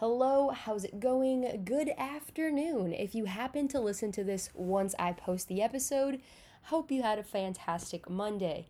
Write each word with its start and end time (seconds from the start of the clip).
Hello, 0.00 0.48
how's 0.48 0.84
it 0.84 0.98
going? 0.98 1.60
Good 1.62 1.90
afternoon. 1.98 2.94
If 2.94 3.14
you 3.14 3.26
happen 3.26 3.68
to 3.68 3.78
listen 3.78 4.12
to 4.12 4.24
this 4.24 4.48
once 4.54 4.94
I 4.98 5.12
post 5.12 5.46
the 5.48 5.60
episode, 5.60 6.22
hope 6.62 6.90
you 6.90 7.02
had 7.02 7.18
a 7.18 7.22
fantastic 7.22 8.08
Monday. 8.08 8.66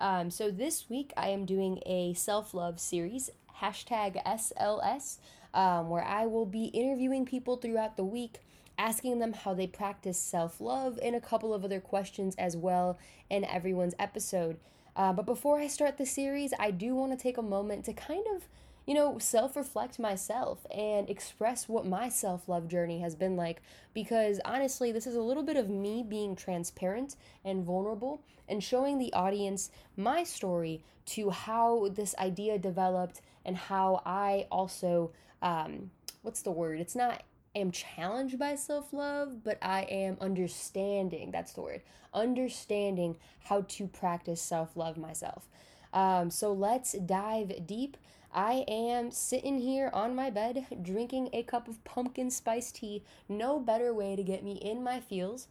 Um, 0.00 0.28
so, 0.28 0.50
this 0.50 0.90
week 0.90 1.12
I 1.16 1.28
am 1.28 1.46
doing 1.46 1.78
a 1.86 2.14
self 2.14 2.52
love 2.52 2.80
series, 2.80 3.30
hashtag 3.60 4.20
SLS, 4.26 5.18
um, 5.54 5.88
where 5.88 6.02
I 6.02 6.26
will 6.26 6.46
be 6.46 6.64
interviewing 6.64 7.26
people 7.26 7.58
throughout 7.58 7.96
the 7.96 8.02
week, 8.02 8.40
asking 8.76 9.20
them 9.20 9.34
how 9.34 9.54
they 9.54 9.68
practice 9.68 10.18
self 10.18 10.60
love, 10.60 10.98
and 11.00 11.14
a 11.14 11.20
couple 11.20 11.54
of 11.54 11.64
other 11.64 11.78
questions 11.78 12.34
as 12.38 12.56
well 12.56 12.98
in 13.30 13.44
everyone's 13.44 13.94
episode. 14.00 14.56
Uh, 14.96 15.12
but 15.12 15.26
before 15.26 15.60
I 15.60 15.68
start 15.68 15.96
the 15.96 16.06
series, 16.06 16.52
I 16.58 16.72
do 16.72 16.96
want 16.96 17.12
to 17.12 17.22
take 17.22 17.38
a 17.38 17.42
moment 17.42 17.84
to 17.84 17.92
kind 17.92 18.24
of 18.34 18.48
you 18.86 18.94
know, 18.94 19.18
self 19.18 19.56
reflect 19.56 19.98
myself 19.98 20.66
and 20.70 21.08
express 21.08 21.68
what 21.68 21.86
my 21.86 22.08
self 22.08 22.48
love 22.48 22.68
journey 22.68 23.00
has 23.00 23.14
been 23.14 23.36
like. 23.36 23.62
Because 23.94 24.40
honestly, 24.44 24.92
this 24.92 25.06
is 25.06 25.14
a 25.14 25.20
little 25.22 25.42
bit 25.42 25.56
of 25.56 25.68
me 25.68 26.02
being 26.02 26.34
transparent 26.34 27.16
and 27.44 27.64
vulnerable 27.64 28.22
and 28.48 28.62
showing 28.62 28.98
the 28.98 29.12
audience 29.12 29.70
my 29.96 30.24
story 30.24 30.82
to 31.04 31.30
how 31.30 31.88
this 31.92 32.14
idea 32.18 32.58
developed 32.58 33.20
and 33.44 33.56
how 33.56 34.02
I 34.06 34.46
also, 34.50 35.12
um, 35.42 35.90
what's 36.22 36.42
the 36.42 36.50
word? 36.52 36.80
It's 36.80 36.96
not 36.96 37.22
am 37.54 37.70
challenged 37.70 38.38
by 38.38 38.54
self 38.54 38.92
love, 38.92 39.44
but 39.44 39.58
I 39.62 39.82
am 39.82 40.16
understanding 40.20 41.30
that's 41.30 41.52
the 41.52 41.62
word 41.62 41.82
understanding 42.14 43.16
how 43.44 43.62
to 43.62 43.86
practice 43.86 44.40
self 44.40 44.76
love 44.76 44.96
myself. 44.96 45.48
Um, 45.92 46.30
so 46.30 46.52
let's 46.52 46.92
dive 46.92 47.66
deep. 47.66 47.96
I 48.32 48.64
am 48.66 49.10
sitting 49.10 49.58
here 49.58 49.90
on 49.92 50.14
my 50.14 50.30
bed 50.30 50.66
drinking 50.82 51.30
a 51.32 51.42
cup 51.42 51.68
of 51.68 51.82
pumpkin 51.84 52.30
spice 52.30 52.72
tea. 52.72 53.02
No 53.28 53.58
better 53.60 53.92
way 53.92 54.16
to 54.16 54.22
get 54.22 54.42
me 54.42 54.52
in 54.52 54.82
my 54.82 55.00
feels. 55.00 55.48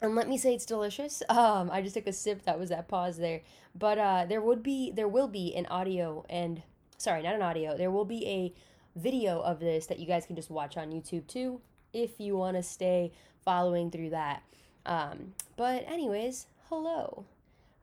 And 0.00 0.14
let 0.14 0.28
me 0.28 0.38
say 0.38 0.54
it's 0.54 0.66
delicious. 0.66 1.22
Um, 1.30 1.70
I 1.72 1.82
just 1.82 1.94
took 1.94 2.06
a 2.06 2.12
sip. 2.12 2.44
That 2.44 2.58
was 2.58 2.68
that 2.68 2.88
pause 2.88 3.16
there. 3.16 3.42
But 3.74 3.98
uh, 3.98 4.26
there 4.28 4.40
would 4.40 4.62
be, 4.62 4.90
there 4.90 5.08
will 5.08 5.28
be 5.28 5.54
an 5.54 5.66
audio 5.66 6.24
and 6.28 6.62
sorry, 7.02 7.22
not 7.22 7.34
an 7.34 7.42
audio. 7.42 7.76
There 7.76 7.90
will 7.90 8.04
be 8.04 8.26
a 8.26 8.52
video 8.94 9.40
of 9.40 9.58
this 9.58 9.86
that 9.86 9.98
you 9.98 10.06
guys 10.06 10.26
can 10.26 10.36
just 10.36 10.50
watch 10.50 10.76
on 10.76 10.92
YouTube 10.92 11.26
too, 11.26 11.60
if 11.92 12.20
you 12.20 12.36
want 12.36 12.56
to 12.56 12.62
stay 12.62 13.12
following 13.44 13.90
through 13.90 14.10
that. 14.10 14.42
Um, 14.86 15.34
but 15.56 15.84
anyways, 15.88 16.46
hello. 16.68 17.24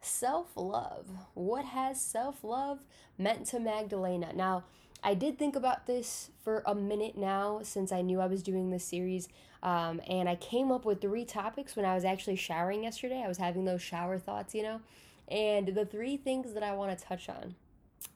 Self 0.01 0.47
love. 0.55 1.07
What 1.33 1.65
has 1.65 1.99
self 1.99 2.43
love 2.43 2.79
meant 3.17 3.45
to 3.47 3.59
Magdalena? 3.59 4.31
Now, 4.33 4.63
I 5.03 5.13
did 5.13 5.37
think 5.37 5.55
about 5.55 5.87
this 5.87 6.29
for 6.43 6.63
a 6.65 6.75
minute 6.75 7.17
now 7.17 7.61
since 7.63 7.91
I 7.91 8.01
knew 8.01 8.19
I 8.19 8.27
was 8.27 8.43
doing 8.43 8.69
this 8.69 8.83
series. 8.83 9.29
Um, 9.61 10.01
and 10.07 10.29
I 10.29 10.35
came 10.35 10.71
up 10.71 10.85
with 10.85 11.01
three 11.01 11.25
topics 11.25 11.75
when 11.75 11.85
I 11.85 11.95
was 11.95 12.05
actually 12.05 12.37
showering 12.37 12.83
yesterday. 12.83 13.21
I 13.23 13.27
was 13.27 13.37
having 13.37 13.65
those 13.65 13.81
shower 13.81 14.17
thoughts, 14.17 14.55
you 14.55 14.63
know. 14.63 14.81
And 15.27 15.67
the 15.69 15.85
three 15.85 16.17
things 16.17 16.53
that 16.53 16.63
I 16.63 16.73
want 16.73 16.97
to 16.97 17.05
touch 17.05 17.29
on 17.29 17.55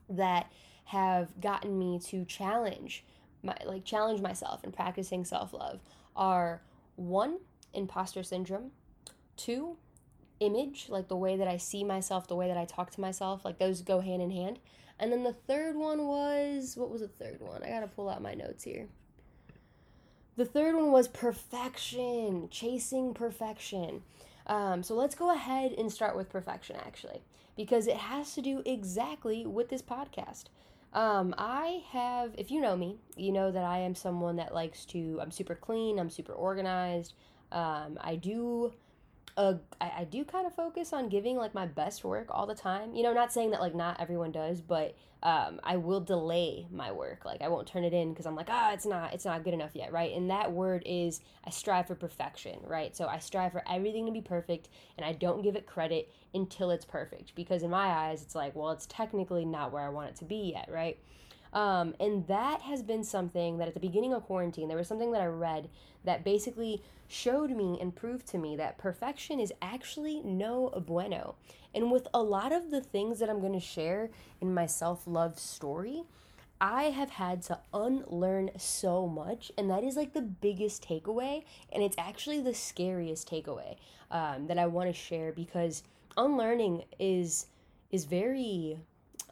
that 0.10 0.52
have 0.86 1.40
gotten 1.40 1.78
me 1.78 2.00
to 2.08 2.26
challenge 2.26 3.04
my 3.42 3.56
like 3.66 3.84
challenge 3.84 4.22
myself 4.22 4.64
in 4.64 4.72
practicing 4.72 5.26
self-love 5.26 5.80
are 6.16 6.62
one 6.96 7.40
imposter 7.74 8.24
syndrome 8.24 8.72
two 9.36 9.78
image, 10.40 10.88
like 10.90 11.08
the 11.08 11.16
way 11.16 11.38
that 11.38 11.48
I 11.48 11.58
see 11.58 11.84
myself, 11.84 12.28
the 12.28 12.36
way 12.36 12.48
that 12.48 12.58
I 12.58 12.66
talk 12.66 12.92
to 12.92 13.02
myself, 13.02 13.46
like 13.46 13.60
those 13.60 13.82
go 13.82 14.00
hand 14.00 14.22
in 14.22 14.32
hand. 14.32 14.60
And 15.00 15.12
then 15.12 15.24
the 15.24 15.34
third 15.34 15.76
one 15.76 16.06
was 16.08 16.76
what 16.78 16.90
was 16.90 17.02
the 17.02 17.08
third 17.08 17.42
one? 17.42 17.64
I 17.64 17.70
gotta 17.70 17.88
pull 17.88 18.10
out 18.10 18.22
my 18.22 18.34
notes 18.34 18.64
here. 18.64 18.88
The 20.36 20.46
third 20.46 20.76
one 20.76 20.92
was 20.92 21.08
perfection, 21.08 22.48
chasing 22.50 23.14
perfection. 23.14 24.02
Um, 24.48 24.84
so 24.84 24.96
let's 24.96 25.16
go 25.16 25.34
ahead 25.34 25.74
and 25.74 25.92
start 25.92 26.18
with 26.18 26.30
perfection, 26.30 26.76
actually, 26.76 27.22
because 27.56 27.88
it 27.88 27.98
has 27.98 28.34
to 28.34 28.42
do 28.42 28.62
exactly 28.66 29.46
with 29.46 29.70
this 29.70 29.82
podcast. 29.82 30.46
Um, 30.92 31.34
I 31.38 31.84
have, 31.90 32.34
if 32.38 32.52
you 32.52 32.62
know 32.62 32.76
me, 32.76 32.98
you 33.16 33.32
know 33.32 33.52
that 33.52 33.64
I 33.64 33.80
am 33.80 33.96
someone 33.96 34.36
that 34.36 34.54
likes 34.54 34.86
to, 34.86 35.20
I'm 35.22 35.32
super 35.32 35.56
clean, 35.56 35.98
I'm 35.98 36.10
super 36.10 36.34
organized. 36.34 37.14
Um, 37.52 37.98
I 38.02 38.16
do 38.16 38.74
uh, 39.36 39.56
I, 39.82 39.92
I 40.00 40.04
do 40.04 40.24
kind 40.24 40.46
of 40.46 40.54
focus 40.54 40.94
on 40.94 41.10
giving 41.10 41.38
like 41.38 41.54
my 41.54 41.66
best 41.66 42.04
work 42.04 42.28
all 42.30 42.46
the 42.46 42.56
time. 42.56 42.94
You 42.94 43.04
know, 43.04 43.14
not 43.14 43.34
saying 43.34 43.52
that 43.52 43.62
like 43.62 43.76
not 43.76 44.00
everyone 44.00 44.32
does, 44.32 44.62
but 44.62 44.96
um, 45.24 45.60
I 45.64 45.78
will 45.78 46.02
delay 46.02 46.68
my 46.72 46.92
work. 46.92 47.26
Like 47.26 47.42
I 47.42 47.48
won't 47.48 47.68
turn 47.68 47.84
it 47.84 47.94
in 47.94 48.12
because 48.12 48.26
I'm 48.26 48.36
like, 48.36 48.50
ah, 48.50 48.70
oh, 48.70 48.74
it's 48.74 48.86
not, 48.86 49.14
it's 49.14 49.26
not 49.26 49.44
good 49.44 49.54
enough 49.54 49.72
yet, 49.74 49.92
right? 49.92 50.14
And 50.14 50.30
that 50.30 50.52
word 50.52 50.84
is 50.86 51.22
I 51.46 51.50
strive 51.50 51.88
for 51.88 51.96
perfection, 51.96 52.60
right? 52.68 52.96
So 52.96 53.08
I 53.08 53.20
strive 53.20 53.54
for 53.54 53.64
everything 53.68 54.06
to 54.06 54.12
be 54.12 54.22
perfect, 54.22 54.70
and 54.98 55.06
I 55.06 55.14
don't 55.14 55.42
give 55.42 55.56
it 55.56 55.66
credit 55.66 56.12
until 56.34 56.72
it's 56.72 56.86
perfect 56.86 57.34
because 57.36 57.64
in 57.64 57.70
my 57.70 57.88
eyes, 57.88 58.22
it's 58.22 58.36
like, 58.36 58.56
well, 58.56 58.72
it's 58.72 58.86
technically 58.88 59.46
not 59.46 59.72
where 59.72 59.84
I 59.84 59.90
want 59.90 60.10
it 60.10 60.16
to 60.18 60.26
be 60.26 60.54
yet, 60.54 60.70
right? 60.72 61.00
Um, 61.54 61.94
and 62.00 62.26
that 62.28 62.62
has 62.62 62.82
been 62.82 63.04
something 63.04 63.58
that 63.60 63.68
at 63.68 63.76
the 63.76 63.80
beginning 63.80 64.14
of 64.14 64.24
quarantine, 64.24 64.68
there 64.68 64.78
was 64.78 64.88
something 64.88 65.12
that 65.12 65.22
I 65.22 65.28
read 65.28 65.70
that 66.04 66.24
basically 66.24 66.82
showed 67.08 67.52
me 67.52 67.78
and 67.80 67.96
proved 67.96 68.28
to 68.28 68.38
me 68.38 68.56
that 68.56 68.78
perfection 68.78 69.40
is 69.40 69.54
actually 69.62 70.22
no 70.24 70.70
bueno. 70.86 71.36
And 71.76 71.92
with 71.92 72.08
a 72.14 72.22
lot 72.22 72.52
of 72.52 72.72
the 72.72 72.82
things 72.82 73.20
that 73.20 73.30
I'm 73.30 73.40
going 73.40 73.54
to 73.54 73.60
share 73.60 74.10
in 74.42 74.54
my 74.54 74.66
self 74.66 75.06
love 75.06 75.40
story, 75.40 76.04
I 76.60 76.86
have 76.86 77.12
had 77.12 77.42
to 77.44 77.60
unlearn 77.74 78.52
so 78.58 79.08
much, 79.08 79.52
and 79.58 79.70
that 79.70 79.84
is 79.84 79.96
like 79.96 80.14
the 80.14 80.22
biggest 80.22 80.88
takeaway, 80.88 81.44
and 81.72 81.84
it's 81.84 81.96
actually 81.98 82.40
the 82.40 82.54
scariest 82.54 83.30
takeaway 83.30 83.76
um, 84.12 84.48
that 84.48 84.58
I 84.58 84.68
want 84.68 84.88
to 84.88 84.94
share 84.94 85.32
because 85.34 85.84
unlearning 86.16 86.84
is 87.00 87.48
is 87.92 88.06
very 88.06 88.80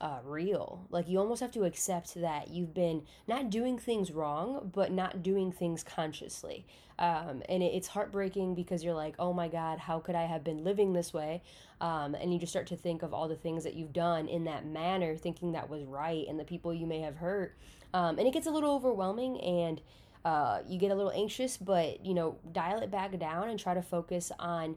uh, 0.01 0.17
real. 0.25 0.87
Like 0.89 1.07
you 1.07 1.19
almost 1.19 1.41
have 1.41 1.51
to 1.51 1.63
accept 1.63 2.15
that 2.15 2.49
you've 2.49 2.73
been 2.73 3.03
not 3.27 3.51
doing 3.51 3.77
things 3.77 4.11
wrong, 4.11 4.71
but 4.73 4.91
not 4.91 5.21
doing 5.21 5.51
things 5.51 5.83
consciously. 5.83 6.65
Um, 6.97 7.43
and 7.47 7.61
it, 7.61 7.67
it's 7.67 7.87
heartbreaking 7.87 8.55
because 8.55 8.83
you're 8.83 8.95
like, 8.95 9.15
oh 9.19 9.31
my 9.31 9.47
God, 9.47 9.77
how 9.77 9.99
could 9.99 10.15
I 10.15 10.23
have 10.23 10.43
been 10.43 10.63
living 10.63 10.93
this 10.93 11.13
way? 11.13 11.43
Um, 11.81 12.15
and 12.15 12.33
you 12.33 12.39
just 12.39 12.51
start 12.51 12.65
to 12.67 12.75
think 12.75 13.03
of 13.03 13.13
all 13.13 13.27
the 13.27 13.35
things 13.35 13.63
that 13.63 13.75
you've 13.75 13.93
done 13.93 14.27
in 14.27 14.43
that 14.45 14.65
manner, 14.65 15.15
thinking 15.15 15.51
that 15.51 15.69
was 15.69 15.83
right, 15.83 16.25
and 16.27 16.39
the 16.39 16.43
people 16.45 16.73
you 16.73 16.87
may 16.87 17.01
have 17.01 17.17
hurt. 17.17 17.55
Um, 17.93 18.17
and 18.17 18.27
it 18.27 18.33
gets 18.33 18.47
a 18.47 18.51
little 18.51 18.73
overwhelming 18.73 19.39
and 19.41 19.81
uh, 20.25 20.61
you 20.67 20.79
get 20.79 20.91
a 20.91 20.95
little 20.95 21.11
anxious, 21.11 21.57
but 21.57 22.03
you 22.03 22.15
know, 22.15 22.37
dial 22.51 22.81
it 22.81 22.89
back 22.89 23.17
down 23.19 23.49
and 23.49 23.59
try 23.59 23.75
to 23.75 23.81
focus 23.83 24.31
on 24.39 24.75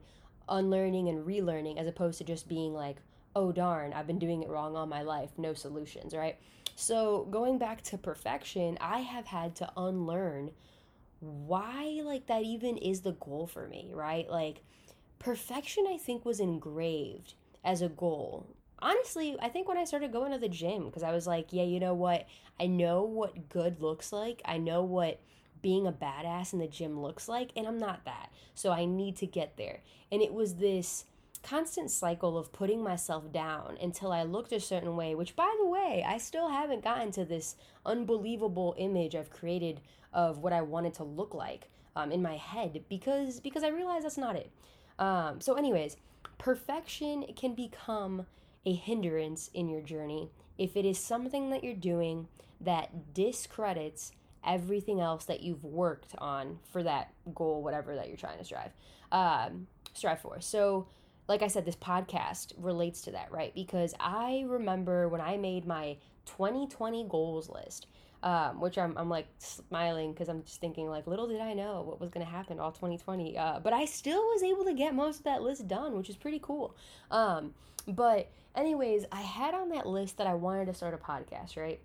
unlearning 0.51 1.09
and 1.09 1.27
relearning 1.27 1.79
as 1.79 1.87
opposed 1.87 2.19
to 2.19 2.25
just 2.25 2.47
being 2.47 2.75
like, 2.75 2.97
oh 3.37 3.53
darn, 3.53 3.93
I've 3.93 4.07
been 4.07 4.19
doing 4.19 4.43
it 4.43 4.49
wrong 4.49 4.77
all 4.77 4.87
my 4.87 5.03
life, 5.03 5.31
no 5.37 5.55
solutions, 5.55 6.15
right? 6.15 6.37
So 6.77 7.27
going 7.31 7.59
back 7.59 7.83
to 7.83 7.99
perfection, 7.99 8.79
I 8.81 9.01
have 9.01 9.27
had 9.27 9.55
to 9.57 9.71
unlearn 9.77 10.51
why 11.21 12.01
like 12.05 12.27
that 12.27 12.43
even 12.43 12.77
is 12.77 13.01
the 13.01 13.13
goal 13.13 13.47
for 13.47 13.67
me, 13.69 13.91
right? 13.93 14.29
Like 14.29 14.63
perfection 15.19 15.87
I 15.89 15.97
think 15.97 16.25
was 16.25 16.41
engraved 16.41 17.35
as 17.65 17.83
a 17.83 17.89
goal. 17.89 18.47
Honestly, 18.81 19.37
I 19.41 19.49
think 19.49 19.69
when 19.69 19.79
I 19.79 19.85
started 19.85 20.13
going 20.13 20.33
to 20.33 20.39
the 20.39 20.49
gym 20.49 20.87
because 20.87 21.03
I 21.03 21.13
was 21.13 21.27
like, 21.27 21.53
yeah, 21.53 21.63
you 21.63 21.81
know 21.81 21.95
what? 21.95 22.27
I 22.61 22.67
know 22.67 23.05
what 23.05 23.49
good 23.49 23.81
looks 23.81 24.13
like. 24.13 24.43
I 24.45 24.59
know 24.59 24.83
what 24.83 25.21
being 25.63 25.87
a 25.87 25.93
badass 25.93 26.53
in 26.53 26.59
the 26.59 26.67
gym 26.67 27.01
looks 27.01 27.27
like, 27.27 27.51
and 27.57 27.67
I'm 27.67 27.79
not 27.79 28.05
that. 28.05 28.31
So 28.55 28.71
I 28.71 28.85
need 28.85 29.17
to 29.17 29.27
get 29.27 29.57
there. 29.57 29.81
And 30.13 30.21
it 30.21 30.35
was 30.35 30.57
this 30.57 31.07
constant 31.45 31.91
cycle 31.91 32.37
of 32.39 32.53
putting 32.53 32.83
myself 32.83 33.31
down 33.33 33.77
until 33.81 34.11
I 34.13 34.23
looked 34.23 34.53
a 34.53 34.61
certain 34.61 34.97
way, 34.97 35.15
which 35.15 35.37
by 35.37 35.55
the 35.61 35.67
way, 35.67 36.05
I 36.07 36.19
still 36.19 36.49
haven't 36.49 36.83
gotten 36.83 37.13
to 37.13 37.25
this 37.25 37.57
unbelievable 37.85 38.75
image 38.79 39.15
I've 39.15 39.31
created 39.31 39.81
of 40.13 40.39
what 40.39 40.53
I 40.53 40.63
wanted 40.63 40.95
to 40.95 41.05
look 41.05 41.35
like 41.35 41.69
um, 41.97 42.11
in 42.11 42.23
my 42.23 42.37
head 42.37 42.85
because 42.89 43.41
because 43.41 43.63
I 43.63 43.69
realized 43.69 44.05
that's 44.05 44.19
not 44.19 44.37
it. 44.37 44.51
Um, 44.99 45.41
so, 45.41 45.55
anyways, 45.55 45.97
perfection 46.39 47.25
can 47.37 47.55
become 47.55 48.27
a 48.67 48.73
hindrance 48.73 49.51
in 49.53 49.69
your 49.69 49.83
journey 49.83 50.31
if 50.57 50.77
it 50.77 50.85
is 50.85 50.99
something 50.99 51.51
that 51.51 51.63
you're 51.63 51.75
doing 51.75 52.29
that 52.61 53.13
discredits 53.13 54.13
everything 54.47 55.01
else 55.01 55.25
that 55.25 55.43
you've 55.43 55.65
worked 55.65 56.15
on 56.19 56.59
for 56.71 56.83
that 56.83 57.13
goal, 57.35 57.63
whatever 57.63 57.95
that 57.95 58.09
you're 58.09 58.17
trying 58.17 58.39
to 58.39 58.45
strive 58.45 58.73
um, 59.13 59.67
strive 59.95 60.21
for. 60.21 60.41
So 60.41 60.89
like 61.29 61.43
I 61.43 61.49
said, 61.49 61.65
this 61.65 61.77
podcast 61.77 62.53
relates 62.59 63.03
to 63.03 63.13
that, 63.13 63.33
right? 63.33 63.55
Because 63.55 63.95
I 63.99 64.45
remember 64.47 65.09
when 65.09 65.21
I 65.21 65.37
made 65.37 65.67
my 65.67 65.97
2020 66.27 67.07
goals 67.09 67.49
list, 67.49 67.87
um, 68.23 68.61
which 68.61 68.79
I'm, 68.79 68.97
I'm 68.97 69.09
like 69.09 69.27
smiling 69.39 70.13
because 70.13 70.29
I'm 70.29 70.43
just 70.43 70.61
thinking, 70.61 70.89
like, 70.89 71.07
little 71.07 71.27
did 71.27 71.41
I 71.41 71.55
know 71.55 71.83
what 71.83 72.01
was 72.01 72.11
going 72.11 72.25
to 72.25 72.31
happen 72.31 72.59
all 72.59 72.73
2020. 72.73 73.39
Uh, 73.39 73.61
but 73.61 73.73
I 73.73 73.85
still 73.85 74.21
was 74.21 74.43
able 74.43 74.65
to 74.65 74.75
get 74.75 74.95
most 74.95 75.19
of 75.19 75.25
that 75.25 75.43
list 75.43 75.67
done, 75.67 75.97
which 75.97 76.11
is 76.11 76.17
pretty 76.17 76.41
cool. 76.43 76.77
Um, 77.11 77.55
but, 77.89 78.31
anyways, 78.55 79.05
I 79.13 79.21
had 79.21 79.55
on 79.55 79.71
that 79.71 79.87
list 79.87 80.19
that 80.19 80.27
I 80.27 80.35
wanted 80.35 80.67
to 80.67 80.75
start 80.75 80.95
a 80.95 80.99
podcast, 80.99 81.57
right? 81.57 81.81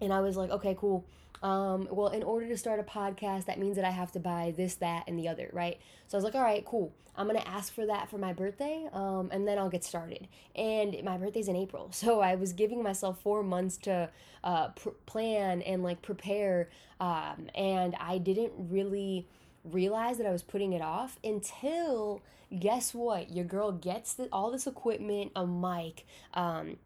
And 0.00 0.12
I 0.12 0.20
was 0.20 0.36
like, 0.36 0.50
okay, 0.50 0.76
cool. 0.78 1.06
Um, 1.44 1.88
well, 1.90 2.08
in 2.08 2.22
order 2.22 2.48
to 2.48 2.56
start 2.56 2.80
a 2.80 2.82
podcast, 2.82 3.44
that 3.44 3.58
means 3.58 3.76
that 3.76 3.84
I 3.84 3.90
have 3.90 4.10
to 4.12 4.18
buy 4.18 4.54
this, 4.56 4.76
that, 4.76 5.04
and 5.06 5.18
the 5.18 5.28
other, 5.28 5.50
right? 5.52 5.78
So 6.08 6.16
I 6.16 6.18
was 6.18 6.24
like, 6.24 6.34
all 6.34 6.42
right, 6.42 6.64
cool. 6.64 6.94
I'm 7.16 7.26
gonna 7.26 7.44
ask 7.46 7.72
for 7.72 7.86
that 7.86 8.10
for 8.10 8.18
my 8.18 8.32
birthday, 8.32 8.88
um, 8.92 9.28
and 9.30 9.46
then 9.46 9.58
I'll 9.58 9.68
get 9.68 9.84
started. 9.84 10.26
And 10.56 10.96
my 11.04 11.16
birthday's 11.16 11.46
in 11.46 11.54
April, 11.54 11.88
so 11.92 12.20
I 12.20 12.34
was 12.34 12.54
giving 12.54 12.82
myself 12.82 13.20
four 13.20 13.42
months 13.42 13.76
to 13.78 14.10
uh, 14.42 14.68
pr- 14.68 14.88
plan 15.06 15.60
and 15.62 15.82
like 15.82 16.00
prepare, 16.00 16.70
um, 16.98 17.50
and 17.54 17.94
I 18.00 18.18
didn't 18.18 18.52
really 18.56 19.28
realize 19.64 20.16
that 20.18 20.26
I 20.26 20.32
was 20.32 20.42
putting 20.42 20.72
it 20.72 20.82
off 20.82 21.18
until 21.22 22.22
guess 22.58 22.94
what? 22.94 23.30
Your 23.30 23.44
girl 23.44 23.70
gets 23.70 24.14
the, 24.14 24.28
all 24.32 24.50
this 24.50 24.66
equipment, 24.66 25.32
a 25.36 25.46
mic, 25.46 26.06
um, 26.32 26.78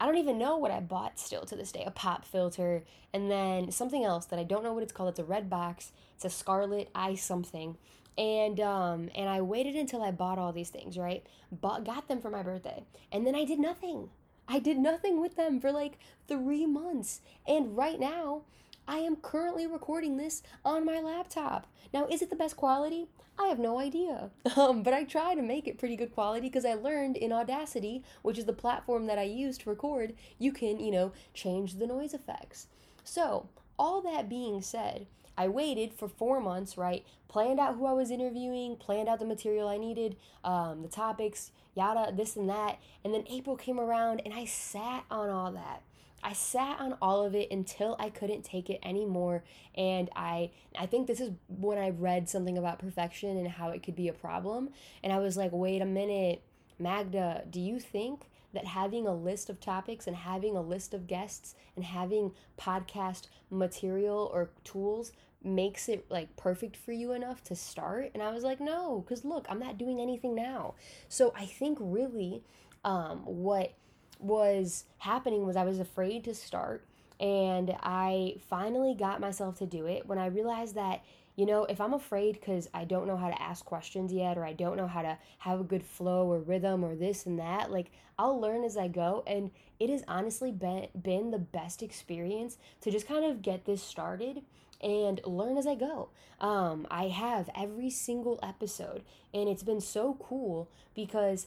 I 0.00 0.06
don't 0.06 0.18
even 0.18 0.38
know 0.38 0.56
what 0.56 0.70
I 0.70 0.80
bought 0.80 1.18
still 1.18 1.44
to 1.46 1.56
this 1.56 1.72
day 1.72 1.82
a 1.84 1.90
pop 1.90 2.24
filter, 2.24 2.84
and 3.12 3.30
then 3.30 3.72
something 3.72 4.04
else 4.04 4.26
that 4.26 4.38
I 4.38 4.44
don't 4.44 4.62
know 4.62 4.72
what 4.72 4.82
it's 4.82 4.92
called. 4.92 5.10
It's 5.10 5.18
a 5.18 5.24
red 5.24 5.50
box, 5.50 5.92
it's 6.14 6.24
a 6.24 6.30
Scarlett 6.30 6.90
i 6.94 7.14
something. 7.14 7.76
And 8.16 8.58
um 8.60 9.10
and 9.14 9.28
I 9.28 9.40
waited 9.42 9.76
until 9.76 10.02
I 10.02 10.10
bought 10.10 10.38
all 10.38 10.52
these 10.52 10.70
things, 10.70 10.98
right? 10.98 11.24
Bought 11.52 11.84
got 11.84 12.08
them 12.08 12.20
for 12.20 12.30
my 12.30 12.42
birthday. 12.42 12.84
And 13.12 13.26
then 13.26 13.34
I 13.34 13.44
did 13.44 13.58
nothing. 13.58 14.10
I 14.48 14.58
did 14.58 14.78
nothing 14.78 15.20
with 15.20 15.36
them 15.36 15.60
for 15.60 15.70
like 15.70 15.98
3 16.26 16.66
months. 16.66 17.20
And 17.46 17.76
right 17.76 18.00
now, 18.00 18.42
I 18.88 19.00
am 19.00 19.16
currently 19.16 19.66
recording 19.66 20.16
this 20.16 20.42
on 20.64 20.86
my 20.86 20.98
laptop. 20.98 21.66
Now, 21.92 22.06
is 22.06 22.22
it 22.22 22.30
the 22.30 22.36
best 22.36 22.56
quality? 22.56 23.06
I 23.38 23.48
have 23.48 23.58
no 23.58 23.78
idea. 23.78 24.30
Um, 24.56 24.82
but 24.82 24.94
I 24.94 25.04
try 25.04 25.34
to 25.34 25.42
make 25.42 25.68
it 25.68 25.78
pretty 25.78 25.94
good 25.94 26.14
quality 26.14 26.48
because 26.48 26.64
I 26.64 26.74
learned 26.74 27.16
in 27.18 27.32
Audacity, 27.32 28.02
which 28.22 28.38
is 28.38 28.46
the 28.46 28.52
platform 28.52 29.06
that 29.06 29.18
I 29.18 29.24
use 29.24 29.58
to 29.58 29.70
record, 29.70 30.14
you 30.38 30.52
can, 30.52 30.80
you 30.80 30.90
know, 30.90 31.12
change 31.34 31.74
the 31.74 31.86
noise 31.86 32.14
effects. 32.14 32.66
So, 33.04 33.48
all 33.78 34.00
that 34.00 34.28
being 34.28 34.62
said, 34.62 35.06
I 35.36 35.48
waited 35.48 35.92
for 35.92 36.08
four 36.08 36.40
months, 36.40 36.76
right? 36.76 37.04
Planned 37.28 37.60
out 37.60 37.76
who 37.76 37.86
I 37.86 37.92
was 37.92 38.10
interviewing, 38.10 38.76
planned 38.76 39.08
out 39.08 39.20
the 39.20 39.26
material 39.26 39.68
I 39.68 39.76
needed, 39.76 40.16
um, 40.42 40.82
the 40.82 40.88
topics, 40.88 41.52
yada, 41.74 42.10
this 42.16 42.36
and 42.36 42.48
that. 42.48 42.78
And 43.04 43.14
then 43.14 43.24
April 43.30 43.54
came 43.54 43.78
around 43.78 44.22
and 44.24 44.34
I 44.34 44.46
sat 44.46 45.04
on 45.10 45.28
all 45.28 45.52
that. 45.52 45.82
I 46.22 46.32
sat 46.32 46.80
on 46.80 46.96
all 47.00 47.24
of 47.24 47.34
it 47.34 47.50
until 47.50 47.96
I 47.98 48.10
couldn't 48.10 48.42
take 48.42 48.70
it 48.70 48.80
anymore 48.82 49.44
and 49.74 50.10
I 50.16 50.50
I 50.78 50.86
think 50.86 51.06
this 51.06 51.20
is 51.20 51.30
when 51.48 51.78
I 51.78 51.90
read 51.90 52.28
something 52.28 52.58
about 52.58 52.78
perfection 52.78 53.36
and 53.36 53.48
how 53.48 53.70
it 53.70 53.82
could 53.82 53.96
be 53.96 54.08
a 54.08 54.12
problem 54.12 54.70
and 55.02 55.12
I 55.12 55.18
was 55.18 55.36
like 55.36 55.52
wait 55.52 55.82
a 55.82 55.86
minute 55.86 56.42
Magda 56.78 57.44
do 57.50 57.60
you 57.60 57.78
think 57.80 58.28
that 58.54 58.64
having 58.64 59.06
a 59.06 59.14
list 59.14 59.50
of 59.50 59.60
topics 59.60 60.06
and 60.06 60.16
having 60.16 60.56
a 60.56 60.60
list 60.62 60.94
of 60.94 61.06
guests 61.06 61.54
and 61.76 61.84
having 61.84 62.32
podcast 62.58 63.26
material 63.50 64.30
or 64.32 64.50
tools 64.64 65.12
makes 65.42 65.88
it 65.88 66.04
like 66.10 66.34
perfect 66.36 66.76
for 66.76 66.92
you 66.92 67.12
enough 67.12 67.44
to 67.44 67.54
start? 67.54 68.10
And 68.14 68.22
I 68.22 68.32
was 68.32 68.44
like 68.44 68.60
no 68.60 69.04
cuz 69.06 69.24
look 69.24 69.46
I'm 69.48 69.58
not 69.58 69.78
doing 69.78 70.00
anything 70.00 70.34
now. 70.34 70.74
So 71.08 71.32
I 71.36 71.46
think 71.46 71.78
really 71.80 72.42
um 72.84 73.20
what 73.24 73.74
was 74.18 74.84
happening 74.98 75.46
was 75.46 75.56
I 75.56 75.64
was 75.64 75.78
afraid 75.78 76.24
to 76.24 76.34
start 76.34 76.84
and 77.20 77.74
I 77.82 78.36
finally 78.48 78.94
got 78.94 79.20
myself 79.20 79.58
to 79.58 79.66
do 79.66 79.86
it 79.86 80.06
when 80.06 80.18
I 80.18 80.26
realized 80.26 80.74
that 80.76 81.02
you 81.38 81.46
know, 81.46 81.66
if 81.66 81.80
I'm 81.80 81.94
afraid 81.94 82.32
because 82.32 82.68
I 82.74 82.82
don't 82.82 83.06
know 83.06 83.16
how 83.16 83.28
to 83.28 83.40
ask 83.40 83.64
questions 83.64 84.12
yet, 84.12 84.36
or 84.36 84.44
I 84.44 84.52
don't 84.54 84.76
know 84.76 84.88
how 84.88 85.02
to 85.02 85.16
have 85.38 85.60
a 85.60 85.62
good 85.62 85.84
flow 85.84 86.26
or 86.26 86.40
rhythm 86.40 86.84
or 86.84 86.96
this 86.96 87.26
and 87.26 87.38
that, 87.38 87.70
like 87.70 87.92
I'll 88.18 88.40
learn 88.40 88.64
as 88.64 88.76
I 88.76 88.88
go. 88.88 89.22
And 89.24 89.52
it 89.78 89.88
has 89.88 90.02
honestly 90.08 90.50
been, 90.50 90.88
been 91.00 91.30
the 91.30 91.38
best 91.38 91.80
experience 91.80 92.58
to 92.80 92.90
just 92.90 93.06
kind 93.06 93.24
of 93.24 93.40
get 93.40 93.66
this 93.66 93.80
started 93.80 94.42
and 94.82 95.20
learn 95.24 95.56
as 95.56 95.68
I 95.68 95.76
go. 95.76 96.08
Um, 96.40 96.88
I 96.90 97.06
have 97.06 97.48
every 97.56 97.90
single 97.90 98.40
episode, 98.42 99.04
and 99.32 99.48
it's 99.48 99.62
been 99.62 99.80
so 99.80 100.18
cool 100.20 100.68
because 100.96 101.46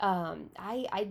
um, 0.00 0.48
I, 0.58 0.86
I 0.90 1.08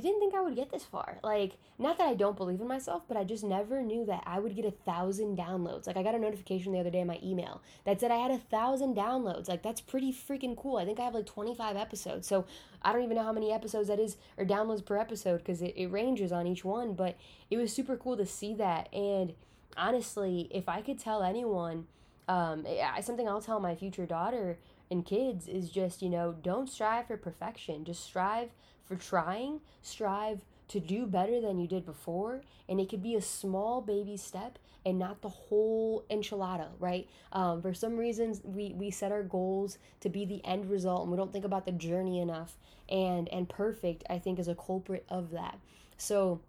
didn't 0.00 0.20
think 0.20 0.34
I 0.34 0.40
would 0.40 0.56
get 0.56 0.70
this 0.70 0.84
far. 0.84 1.18
Like, 1.22 1.58
not 1.78 1.98
that 1.98 2.08
I 2.08 2.14
don't 2.14 2.36
believe 2.36 2.60
in 2.60 2.68
myself, 2.68 3.02
but 3.06 3.16
I 3.16 3.24
just 3.24 3.44
never 3.44 3.82
knew 3.82 4.04
that 4.06 4.22
I 4.26 4.38
would 4.38 4.56
get 4.56 4.64
a 4.64 4.70
thousand 4.70 5.36
downloads. 5.38 5.86
Like, 5.86 5.96
I 5.96 6.02
got 6.02 6.14
a 6.14 6.18
notification 6.18 6.72
the 6.72 6.80
other 6.80 6.90
day 6.90 7.00
in 7.00 7.06
my 7.06 7.18
email 7.22 7.62
that 7.84 8.00
said 8.00 8.10
I 8.10 8.16
had 8.16 8.30
a 8.30 8.38
thousand 8.38 8.96
downloads. 8.96 9.48
Like, 9.48 9.62
that's 9.62 9.80
pretty 9.80 10.12
freaking 10.12 10.56
cool. 10.56 10.76
I 10.76 10.84
think 10.84 11.00
I 11.00 11.04
have 11.04 11.14
like 11.14 11.26
25 11.26 11.76
episodes. 11.76 12.26
So, 12.26 12.46
I 12.82 12.92
don't 12.92 13.02
even 13.02 13.16
know 13.16 13.24
how 13.24 13.32
many 13.32 13.52
episodes 13.52 13.88
that 13.88 13.98
is 13.98 14.16
or 14.36 14.44
downloads 14.44 14.84
per 14.84 14.96
episode 14.96 15.38
because 15.38 15.62
it, 15.62 15.74
it 15.76 15.86
ranges 15.86 16.32
on 16.32 16.46
each 16.46 16.64
one. 16.64 16.94
But 16.94 17.16
it 17.50 17.56
was 17.56 17.72
super 17.72 17.96
cool 17.96 18.16
to 18.16 18.26
see 18.26 18.54
that. 18.54 18.92
And 18.92 19.34
honestly, 19.76 20.48
if 20.50 20.68
I 20.68 20.82
could 20.82 20.98
tell 20.98 21.22
anyone, 21.22 21.86
um, 22.28 22.66
something 23.02 23.28
I'll 23.28 23.40
tell 23.40 23.60
my 23.60 23.74
future 23.74 24.06
daughter 24.06 24.58
and 24.90 25.04
kids 25.04 25.48
is 25.48 25.70
just, 25.70 26.02
you 26.02 26.08
know, 26.08 26.34
don't 26.42 26.68
strive 26.68 27.06
for 27.06 27.16
perfection. 27.16 27.84
Just 27.84 28.04
strive 28.04 28.50
for 28.84 28.96
trying, 28.96 29.60
strive 29.82 30.44
to 30.68 30.80
do 30.80 31.06
better 31.06 31.40
than 31.40 31.58
you 31.58 31.68
did 31.68 31.84
before. 31.84 32.42
And 32.68 32.80
it 32.80 32.88
could 32.88 33.02
be 33.02 33.14
a 33.14 33.20
small 33.20 33.80
baby 33.80 34.16
step 34.16 34.58
and 34.86 34.98
not 34.98 35.22
the 35.22 35.28
whole 35.28 36.04
enchilada, 36.10 36.68
right? 36.78 37.08
Um, 37.32 37.62
for 37.62 37.72
some 37.72 37.96
reasons, 37.96 38.40
we, 38.44 38.72
we 38.74 38.90
set 38.90 39.12
our 39.12 39.22
goals 39.22 39.78
to 40.00 40.08
be 40.08 40.24
the 40.24 40.44
end 40.44 40.70
result 40.70 41.02
and 41.02 41.10
we 41.10 41.16
don't 41.16 41.32
think 41.32 41.44
about 41.44 41.64
the 41.64 41.72
journey 41.72 42.20
enough. 42.20 42.56
And, 42.88 43.28
and 43.28 43.48
perfect, 43.48 44.04
I 44.10 44.18
think, 44.18 44.38
is 44.38 44.48
a 44.48 44.54
culprit 44.54 45.06
of 45.08 45.30
that. 45.30 45.58
So 45.96 46.40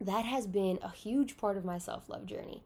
that 0.00 0.24
has 0.24 0.46
been 0.46 0.78
a 0.82 0.90
huge 0.90 1.36
part 1.36 1.56
of 1.56 1.64
my 1.64 1.78
self 1.78 2.08
love 2.08 2.26
journey. 2.26 2.62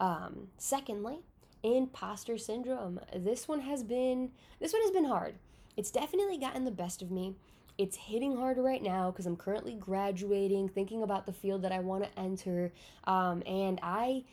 Um, 0.00 0.48
secondly, 0.58 1.18
imposter 1.62 2.38
syndrome. 2.38 3.00
This 3.14 3.48
one 3.48 3.60
has 3.60 3.82
been 3.82 4.30
this 4.60 4.72
one 4.72 4.82
has 4.82 4.90
been 4.90 5.06
hard. 5.06 5.36
It's 5.76 5.90
definitely 5.90 6.38
gotten 6.38 6.64
the 6.64 6.70
best 6.70 7.02
of 7.02 7.10
me. 7.10 7.34
It's 7.76 7.96
hitting 7.96 8.36
hard 8.36 8.58
right 8.58 8.82
now 8.82 9.10
because 9.10 9.26
I'm 9.26 9.36
currently 9.36 9.74
graduating, 9.74 10.68
thinking 10.68 11.02
about 11.02 11.26
the 11.26 11.32
field 11.32 11.62
that 11.62 11.72
I 11.72 11.80
want 11.80 12.04
to 12.04 12.18
enter, 12.18 12.72
um, 13.04 13.42
and 13.46 13.80
I 13.82 14.24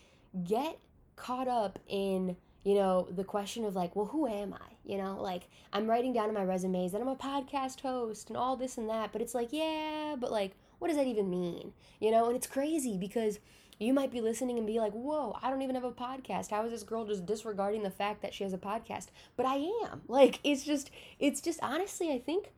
get 0.48 0.78
caught 1.16 1.48
up 1.48 1.80
in 1.88 2.36
you 2.64 2.76
know 2.76 3.08
the 3.12 3.24
question 3.24 3.66
of 3.66 3.76
like 3.76 3.96
well 3.96 4.06
who 4.06 4.28
am 4.28 4.54
i 4.54 4.74
you 4.86 4.98
know 4.98 5.22
like 5.22 5.50
i'm 5.74 5.90
writing 5.90 6.14
down 6.14 6.30
in 6.30 6.34
my 6.34 6.44
resumes 6.44 6.92
that 6.92 7.02
i'm 7.02 7.08
a 7.08 7.16
podcast 7.16 7.82
host 7.82 8.30
and 8.30 8.38
all 8.38 8.56
this 8.56 8.78
and 8.78 8.90
that 8.90 9.12
but 9.12 9.22
it's 9.22 9.36
like 9.36 9.50
yeah 9.52 10.16
but 10.18 10.32
like 10.32 10.56
what 10.80 10.88
does 10.88 10.98
that 10.98 11.06
even 11.06 11.30
mean 11.30 11.74
you 12.00 12.10
know 12.10 12.28
and 12.28 12.36
it's 12.36 12.48
crazy 12.48 12.98
because 12.98 13.40
you 13.82 13.94
might 13.94 14.12
be 14.12 14.22
listening 14.22 14.60
and 14.60 14.68
be 14.68 14.80
like, 14.80 14.94
whoa, 14.94 15.36
I 15.42 15.50
don't 15.50 15.64
even 15.64 15.74
have 15.74 15.84
a 15.84 15.92
podcast. 15.92 16.52
How 16.52 16.64
is 16.66 16.72
this 16.72 16.84
girl 16.84 17.04
just 17.04 17.26
disregarding 17.26 17.82
the 17.82 17.90
fact 17.90 18.22
that 18.22 18.34
she 18.34 18.44
has 18.44 18.54
a 18.54 18.58
podcast? 18.60 19.08
But 19.36 19.48
I 19.48 19.56
am. 19.86 20.02
Like, 20.08 20.40
it's 20.44 20.64
just, 20.64 20.92
it's 21.20 21.42
just 21.42 21.60
honestly, 21.64 22.12
I 22.12 22.20
think, 22.20 22.52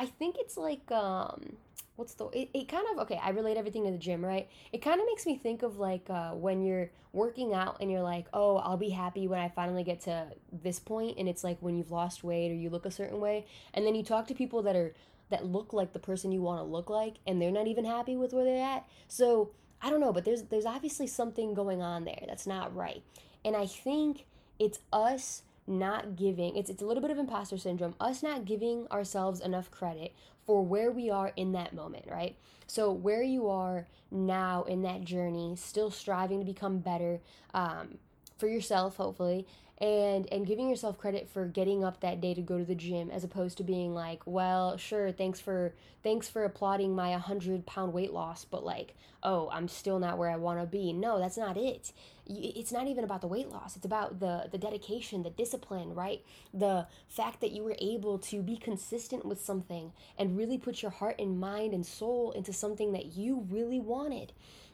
I 0.00 0.06
think 0.06 0.36
it's 0.38 0.56
like, 0.56 0.90
um, 0.90 1.58
what's 1.96 2.14
the, 2.14 2.24
it, 2.28 2.48
it 2.54 2.68
kind 2.68 2.86
of, 2.90 3.00
okay, 3.00 3.20
I 3.22 3.30
relate 3.30 3.58
everything 3.58 3.84
to 3.84 3.90
the 3.90 3.98
gym, 3.98 4.24
right? 4.24 4.48
It 4.72 4.80
kind 4.80 4.98
of 4.98 5.06
makes 5.06 5.26
me 5.26 5.36
think 5.36 5.62
of 5.62 5.78
like 5.78 6.08
uh, 6.08 6.30
when 6.30 6.62
you're 6.62 6.90
working 7.12 7.52
out 7.52 7.76
and 7.82 7.90
you're 7.90 8.00
like, 8.00 8.26
oh, 8.32 8.56
I'll 8.56 8.78
be 8.78 8.88
happy 8.88 9.28
when 9.28 9.40
I 9.40 9.50
finally 9.50 9.84
get 9.84 10.00
to 10.02 10.28
this 10.62 10.78
point, 10.78 11.18
And 11.18 11.28
it's 11.28 11.44
like 11.44 11.58
when 11.60 11.76
you've 11.76 11.90
lost 11.90 12.24
weight 12.24 12.50
or 12.50 12.54
you 12.54 12.70
look 12.70 12.86
a 12.86 12.90
certain 12.90 13.20
way. 13.20 13.44
And 13.74 13.84
then 13.86 13.94
you 13.94 14.02
talk 14.02 14.26
to 14.28 14.34
people 14.34 14.62
that 14.62 14.74
are, 14.74 14.94
that 15.28 15.44
look 15.44 15.74
like 15.74 15.92
the 15.92 15.98
person 15.98 16.32
you 16.32 16.40
want 16.40 16.60
to 16.60 16.64
look 16.64 16.88
like 16.88 17.16
and 17.26 17.40
they're 17.40 17.52
not 17.52 17.66
even 17.66 17.84
happy 17.84 18.16
with 18.16 18.32
where 18.32 18.44
they're 18.44 18.64
at. 18.64 18.88
So 19.06 19.50
I 19.82 19.90
don't 19.90 20.00
know, 20.00 20.14
but 20.14 20.24
there's 20.24 20.44
there's 20.44 20.66
obviously 20.66 21.06
something 21.06 21.52
going 21.52 21.82
on 21.82 22.04
there 22.04 22.24
that's 22.26 22.46
not 22.46 22.74
right. 22.74 23.02
And 23.44 23.54
I 23.54 23.66
think 23.66 24.24
it's 24.58 24.78
us 24.92 25.42
not 25.70 26.16
giving 26.16 26.56
it's 26.56 26.68
it's 26.68 26.82
a 26.82 26.86
little 26.86 27.00
bit 27.00 27.10
of 27.10 27.18
imposter 27.18 27.56
syndrome, 27.56 27.94
us 28.00 28.22
not 28.22 28.44
giving 28.44 28.86
ourselves 28.88 29.40
enough 29.40 29.70
credit 29.70 30.12
for 30.44 30.62
where 30.62 30.90
we 30.90 31.08
are 31.08 31.32
in 31.36 31.52
that 31.52 31.72
moment, 31.74 32.04
right? 32.10 32.36
So 32.66 32.90
where 32.92 33.22
you 33.22 33.48
are 33.48 33.86
now 34.10 34.64
in 34.64 34.82
that 34.82 35.04
journey, 35.04 35.54
still 35.56 35.90
striving 35.90 36.40
to 36.40 36.44
become 36.44 36.78
better 36.78 37.20
um, 37.54 37.98
for 38.40 38.48
yourself, 38.48 38.96
hopefully, 38.96 39.46
and 39.80 40.30
and 40.30 40.46
giving 40.46 40.68
yourself 40.68 40.98
credit 40.98 41.28
for 41.28 41.46
getting 41.46 41.82
up 41.82 42.00
that 42.00 42.20
day 42.20 42.34
to 42.34 42.42
go 42.42 42.58
to 42.58 42.64
the 42.64 42.74
gym 42.74 43.10
as 43.10 43.24
opposed 43.24 43.56
to 43.56 43.64
being 43.64 43.94
like 43.94 44.20
well 44.26 44.76
sure 44.76 45.10
thanks 45.10 45.40
for 45.40 45.72
thanks 46.02 46.28
for 46.28 46.44
applauding 46.44 46.94
my 46.94 47.10
100 47.10 47.64
pound 47.64 47.92
weight 47.92 48.12
loss 48.12 48.44
but 48.44 48.62
like 48.62 48.94
oh 49.22 49.48
i'm 49.50 49.68
still 49.68 49.98
not 49.98 50.18
where 50.18 50.28
i 50.28 50.36
want 50.36 50.60
to 50.60 50.66
be. 50.66 50.92
No 50.92 51.18
that's 51.18 51.38
not 51.38 51.56
it. 51.56 51.92
It's 52.32 52.70
not 52.70 52.86
even 52.86 53.02
about 53.02 53.22
the 53.22 53.26
weight 53.26 53.48
loss. 53.48 53.74
It's 53.74 53.86
about 53.86 54.20
the 54.20 54.48
the 54.52 54.58
dedication 54.58 55.22
the 55.22 55.30
discipline 55.30 55.94
right? 55.94 56.22
The 56.52 56.86
fact 57.08 57.40
that 57.40 57.52
you 57.52 57.64
were 57.64 57.76
able 57.80 58.18
to 58.18 58.42
be 58.42 58.56
consistent 58.56 59.24
with 59.24 59.40
something 59.40 59.92
and 60.18 60.36
really 60.36 60.58
put 60.58 60.82
your 60.82 60.90
heart 60.90 61.16
and 61.18 61.40
mind 61.40 61.72
and 61.72 61.86
soul 61.86 62.32
into 62.32 62.52
something 62.52 62.92
that 62.92 63.16
you 63.16 63.46
really 63.50 63.80
wanted. 63.80 64.32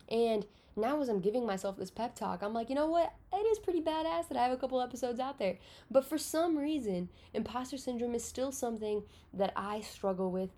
And 0.08 0.44
now 0.76 1.00
as 1.00 1.08
I'm 1.08 1.20
giving 1.20 1.46
myself 1.46 1.76
this 1.76 1.90
pep 1.90 2.14
talk, 2.14 2.42
I'm 2.42 2.52
like, 2.52 2.68
you 2.68 2.74
know 2.74 2.86
what? 2.86 3.14
It 3.32 3.46
is 3.46 3.58
pretty 3.58 3.80
badass 3.80 4.28
that 4.28 4.36
I 4.36 4.42
have 4.42 4.52
a 4.52 4.56
couple 4.56 4.80
episodes 4.80 5.18
out 5.18 5.38
there. 5.38 5.58
But 5.90 6.04
for 6.04 6.18
some 6.18 6.58
reason, 6.58 7.08
imposter 7.32 7.78
syndrome 7.78 8.14
is 8.14 8.24
still 8.24 8.52
something 8.52 9.02
that 9.32 9.52
I 9.56 9.80
struggle 9.80 10.30
with 10.30 10.50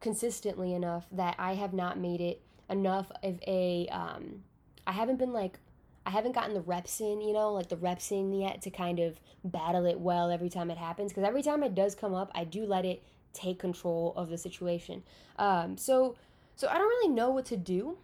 consistently 0.00 0.74
enough 0.74 1.06
that 1.12 1.36
I 1.38 1.54
have 1.54 1.72
not 1.72 1.98
made 1.98 2.20
it 2.20 2.42
enough 2.68 3.10
of 3.22 3.40
a 3.46 3.88
um, 3.92 4.42
I 4.86 4.92
haven't 4.92 5.18
been 5.18 5.32
like 5.32 5.58
I 6.04 6.10
haven't 6.10 6.32
gotten 6.32 6.54
the 6.54 6.60
reps 6.60 7.00
in, 7.00 7.20
you 7.20 7.32
know, 7.32 7.52
like 7.52 7.68
the 7.68 7.76
reps 7.76 8.10
in 8.10 8.32
yet 8.32 8.62
to 8.62 8.70
kind 8.70 8.98
of 8.98 9.20
battle 9.44 9.86
it 9.86 10.00
well 10.00 10.30
every 10.30 10.48
time 10.48 10.70
it 10.70 10.78
happens. 10.78 11.12
Because 11.12 11.24
every 11.24 11.42
time 11.42 11.62
it 11.62 11.76
does 11.76 11.94
come 11.94 12.12
up, 12.12 12.32
I 12.34 12.42
do 12.42 12.66
let 12.66 12.84
it 12.84 13.04
take 13.32 13.60
control 13.60 14.12
of 14.16 14.28
the 14.28 14.36
situation. 14.36 15.04
Um, 15.38 15.76
so, 15.78 16.16
so 16.56 16.68
I 16.68 16.74
don't 16.74 16.88
really 16.88 17.14
know 17.14 17.30
what 17.30 17.44
to 17.46 17.56
do 17.56 17.98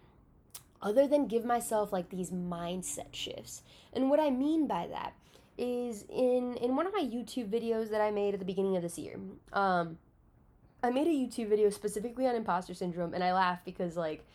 other 0.81 1.07
than 1.07 1.27
give 1.27 1.45
myself 1.45 1.91
like 1.91 2.09
these 2.09 2.31
mindset 2.31 3.13
shifts. 3.13 3.63
And 3.93 4.09
what 4.09 4.19
I 4.19 4.29
mean 4.29 4.67
by 4.67 4.87
that 4.87 5.13
is 5.57 6.05
in 6.09 6.55
in 6.57 6.75
one 6.75 6.87
of 6.87 6.93
my 6.93 7.01
YouTube 7.01 7.49
videos 7.49 7.89
that 7.91 8.01
I 8.01 8.11
made 8.11 8.33
at 8.33 8.39
the 8.39 8.45
beginning 8.45 8.77
of 8.77 8.83
this 8.83 8.97
year. 8.97 9.19
Um, 9.53 9.97
I 10.81 10.89
made 10.89 11.07
a 11.07 11.11
YouTube 11.11 11.49
video 11.49 11.69
specifically 11.69 12.25
on 12.25 12.35
imposter 12.35 12.73
syndrome, 12.73 13.13
and 13.13 13.23
I 13.23 13.33
laugh 13.33 13.59
because 13.65 13.97
like 13.97 14.25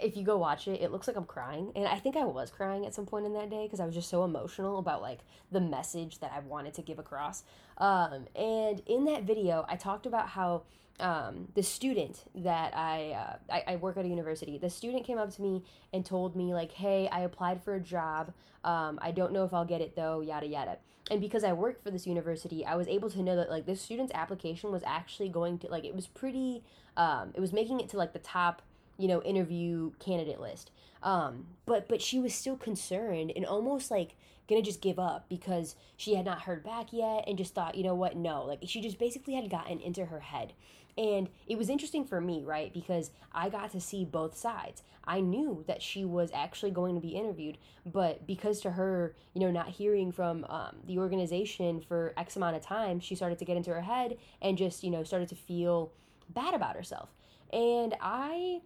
if 0.00 0.16
you 0.16 0.24
go 0.24 0.36
watch 0.38 0.68
it, 0.68 0.80
it 0.80 0.92
looks 0.92 1.06
like 1.06 1.16
I'm 1.16 1.24
crying. 1.24 1.72
And 1.74 1.86
I 1.86 1.98
think 1.98 2.16
I 2.16 2.24
was 2.24 2.50
crying 2.50 2.86
at 2.86 2.94
some 2.94 3.06
point 3.06 3.26
in 3.26 3.32
that 3.34 3.50
day 3.50 3.64
because 3.64 3.80
I 3.80 3.86
was 3.86 3.94
just 3.94 4.08
so 4.08 4.24
emotional 4.24 4.78
about 4.78 5.02
like 5.02 5.20
the 5.50 5.60
message 5.60 6.20
that 6.20 6.32
I 6.34 6.40
wanted 6.40 6.74
to 6.74 6.82
give 6.82 6.98
across. 6.98 7.42
Um, 7.78 8.26
and 8.36 8.80
in 8.86 9.04
that 9.06 9.24
video, 9.24 9.64
I 9.68 9.76
talked 9.76 10.06
about 10.06 10.28
how 10.28 10.62
um, 11.00 11.48
the 11.54 11.62
student 11.62 12.24
that 12.34 12.76
I, 12.76 13.12
uh, 13.12 13.36
I, 13.52 13.72
I 13.72 13.76
work 13.76 13.96
at 13.96 14.04
a 14.04 14.08
university, 14.08 14.58
the 14.58 14.70
student 14.70 15.04
came 15.04 15.18
up 15.18 15.34
to 15.34 15.42
me 15.42 15.64
and 15.92 16.04
told 16.04 16.36
me 16.36 16.54
like, 16.54 16.72
"Hey, 16.72 17.08
I 17.10 17.20
applied 17.20 17.62
for 17.62 17.74
a 17.74 17.80
job. 17.80 18.32
Um, 18.64 18.98
I 19.02 19.10
don't 19.10 19.32
know 19.32 19.44
if 19.44 19.52
I'll 19.52 19.64
get 19.64 19.80
it 19.80 19.96
though. 19.96 20.20
Yada 20.20 20.46
yada." 20.46 20.78
And 21.10 21.20
because 21.20 21.44
I 21.44 21.52
work 21.52 21.82
for 21.82 21.90
this 21.90 22.06
university, 22.06 22.64
I 22.64 22.76
was 22.76 22.86
able 22.88 23.10
to 23.10 23.22
know 23.22 23.36
that 23.36 23.50
like 23.50 23.66
this 23.66 23.80
student's 23.80 24.12
application 24.14 24.70
was 24.70 24.82
actually 24.84 25.28
going 25.28 25.58
to 25.58 25.68
like 25.68 25.84
it 25.84 25.94
was 25.94 26.06
pretty. 26.06 26.62
Um, 26.96 27.32
it 27.34 27.40
was 27.40 27.52
making 27.52 27.80
it 27.80 27.88
to 27.90 27.96
like 27.96 28.12
the 28.12 28.18
top 28.18 28.62
you 28.98 29.08
know 29.08 29.22
interview 29.22 29.90
candidate 29.98 30.40
list 30.40 30.70
um 31.02 31.46
but 31.66 31.88
but 31.88 32.00
she 32.00 32.18
was 32.20 32.34
still 32.34 32.56
concerned 32.56 33.32
and 33.34 33.44
almost 33.44 33.90
like 33.90 34.14
gonna 34.48 34.62
just 34.62 34.80
give 34.80 34.98
up 34.98 35.26
because 35.28 35.76
she 35.96 36.14
had 36.14 36.24
not 36.24 36.42
heard 36.42 36.62
back 36.62 36.92
yet 36.92 37.24
and 37.26 37.38
just 37.38 37.54
thought 37.54 37.74
you 37.74 37.82
know 37.82 37.94
what 37.94 38.16
no 38.16 38.44
like 38.44 38.60
she 38.64 38.80
just 38.80 38.98
basically 38.98 39.34
had 39.34 39.50
gotten 39.50 39.80
into 39.80 40.06
her 40.06 40.20
head 40.20 40.52
and 40.96 41.28
it 41.46 41.56
was 41.56 41.68
interesting 41.68 42.04
for 42.04 42.20
me 42.20 42.42
right? 42.44 42.72
Because 42.72 43.10
i 43.32 43.48
got 43.48 43.70
to 43.72 43.80
see 43.80 44.04
both 44.04 44.36
sides. 44.36 44.82
I 45.04 45.20
knew 45.20 45.64
that 45.66 45.82
she 45.82 46.04
was 46.04 46.30
actually 46.32 46.70
going 46.70 46.94
to 46.94 47.00
be 47.00 47.10
interviewed 47.10 47.58
but 47.84 48.26
because 48.26 48.60
to 48.60 48.70
her 48.72 49.14
you 49.34 49.40
know 49.40 49.50
not 49.50 49.68
hearing 49.68 50.12
from 50.12 50.44
um, 50.44 50.76
the 50.86 50.98
organization 50.98 51.80
for 51.80 52.12
x 52.16 52.36
amount 52.36 52.56
of 52.56 52.62
time 52.62 53.00
she 53.00 53.14
started 53.14 53.38
to 53.38 53.44
get 53.44 53.56
into 53.56 53.70
her 53.70 53.80
head 53.80 54.16
and 54.40 54.56
just 54.56 54.84
you 54.84 54.90
know 54.90 55.02
started 55.02 55.28
to 55.28 55.34
feel 55.34 55.92
bad 56.28 56.54
about 56.54 56.76
herself. 56.76 57.10
And 57.52 57.94
i 58.00 58.60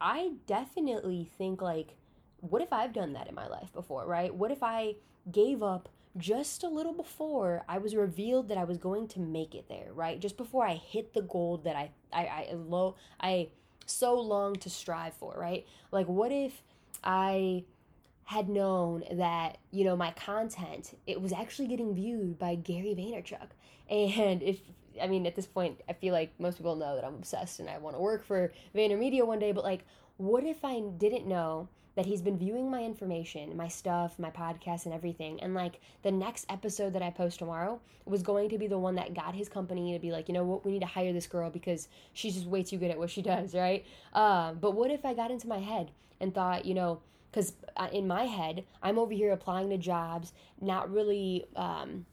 I 0.00 0.32
definitely 0.46 1.28
think 1.36 1.60
like 1.60 1.96
what 2.40 2.62
if 2.62 2.72
I've 2.72 2.92
done 2.92 3.12
that 3.12 3.28
in 3.28 3.34
my 3.34 3.46
life 3.46 3.72
before, 3.72 4.06
right? 4.06 4.34
What 4.34 4.50
if 4.50 4.62
I 4.62 4.94
gave 5.30 5.62
up 5.62 5.88
just 6.16 6.64
a 6.64 6.68
little 6.68 6.92
before 6.92 7.62
I 7.68 7.78
was 7.78 7.94
revealed 7.94 8.48
that 8.48 8.58
I 8.58 8.64
was 8.64 8.78
going 8.78 9.08
to 9.08 9.20
make 9.20 9.54
it 9.54 9.68
there, 9.68 9.92
right? 9.92 10.18
Just 10.18 10.36
before 10.36 10.66
I 10.66 10.74
hit 10.74 11.14
the 11.14 11.22
goal 11.22 11.58
that 11.58 11.76
I 11.76 11.90
I 12.12 12.26
I 12.50 12.54
low 12.54 12.96
I 13.20 13.48
so 13.86 14.14
long 14.14 14.56
to 14.56 14.70
strive 14.70 15.14
for, 15.14 15.34
right? 15.38 15.66
Like 15.92 16.08
what 16.08 16.32
if 16.32 16.62
I 17.04 17.64
had 18.24 18.48
known 18.48 19.02
that, 19.12 19.58
you 19.72 19.84
know, 19.84 19.96
my 19.96 20.12
content, 20.12 20.96
it 21.06 21.20
was 21.20 21.32
actually 21.32 21.66
getting 21.66 21.94
viewed 21.94 22.38
by 22.38 22.54
Gary 22.54 22.94
Vaynerchuk. 22.96 23.48
And 23.88 24.42
if 24.42 24.60
I 25.00 25.06
mean, 25.06 25.26
at 25.26 25.34
this 25.34 25.46
point, 25.46 25.80
I 25.88 25.94
feel 25.94 26.12
like 26.12 26.32
most 26.38 26.56
people 26.56 26.76
know 26.76 26.94
that 26.96 27.04
I'm 27.04 27.14
obsessed 27.14 27.60
and 27.60 27.68
I 27.68 27.78
want 27.78 27.96
to 27.96 28.00
work 28.00 28.24
for 28.24 28.52
VaynerMedia 28.74 29.26
one 29.26 29.38
day. 29.38 29.52
But 29.52 29.64
like, 29.64 29.84
what 30.16 30.44
if 30.44 30.64
I 30.64 30.80
didn't 30.80 31.26
know 31.26 31.68
that 31.96 32.06
he's 32.06 32.22
been 32.22 32.38
viewing 32.38 32.70
my 32.70 32.82
information, 32.82 33.56
my 33.56 33.68
stuff, 33.68 34.18
my 34.18 34.30
podcast, 34.30 34.84
and 34.84 34.94
everything, 34.94 35.40
and 35.42 35.54
like 35.54 35.80
the 36.02 36.10
next 36.10 36.46
episode 36.48 36.92
that 36.92 37.02
I 37.02 37.10
post 37.10 37.38
tomorrow 37.38 37.80
was 38.04 38.22
going 38.22 38.48
to 38.50 38.58
be 38.58 38.66
the 38.66 38.78
one 38.78 38.94
that 38.94 39.14
got 39.14 39.34
his 39.34 39.48
company 39.48 39.92
to 39.92 39.98
be 39.98 40.12
like, 40.12 40.28
you 40.28 40.34
know 40.34 40.44
what, 40.44 40.64
we 40.64 40.72
need 40.72 40.80
to 40.80 40.86
hire 40.86 41.12
this 41.12 41.26
girl 41.26 41.50
because 41.50 41.88
she's 42.12 42.34
just 42.34 42.46
way 42.46 42.62
too 42.62 42.78
good 42.78 42.90
at 42.90 42.98
what 42.98 43.10
she 43.10 43.22
does, 43.34 43.54
right? 43.54 43.84
Uh, 44.12 44.52
but 44.52 44.72
what 44.72 44.90
if 44.90 45.04
I 45.04 45.14
got 45.14 45.30
into 45.30 45.48
my 45.48 45.58
head 45.58 45.90
and 46.20 46.34
thought, 46.34 46.64
you 46.64 46.74
know, 46.74 47.00
because 47.30 47.52
uh, 47.76 47.88
in 47.92 48.06
my 48.08 48.24
head, 48.24 48.64
I'm 48.82 48.98
over 48.98 49.12
here 49.12 49.32
applying 49.32 49.70
to 49.70 49.78
jobs, 49.78 50.32
not 50.60 50.90
really. 50.90 51.46
Um, 51.56 52.06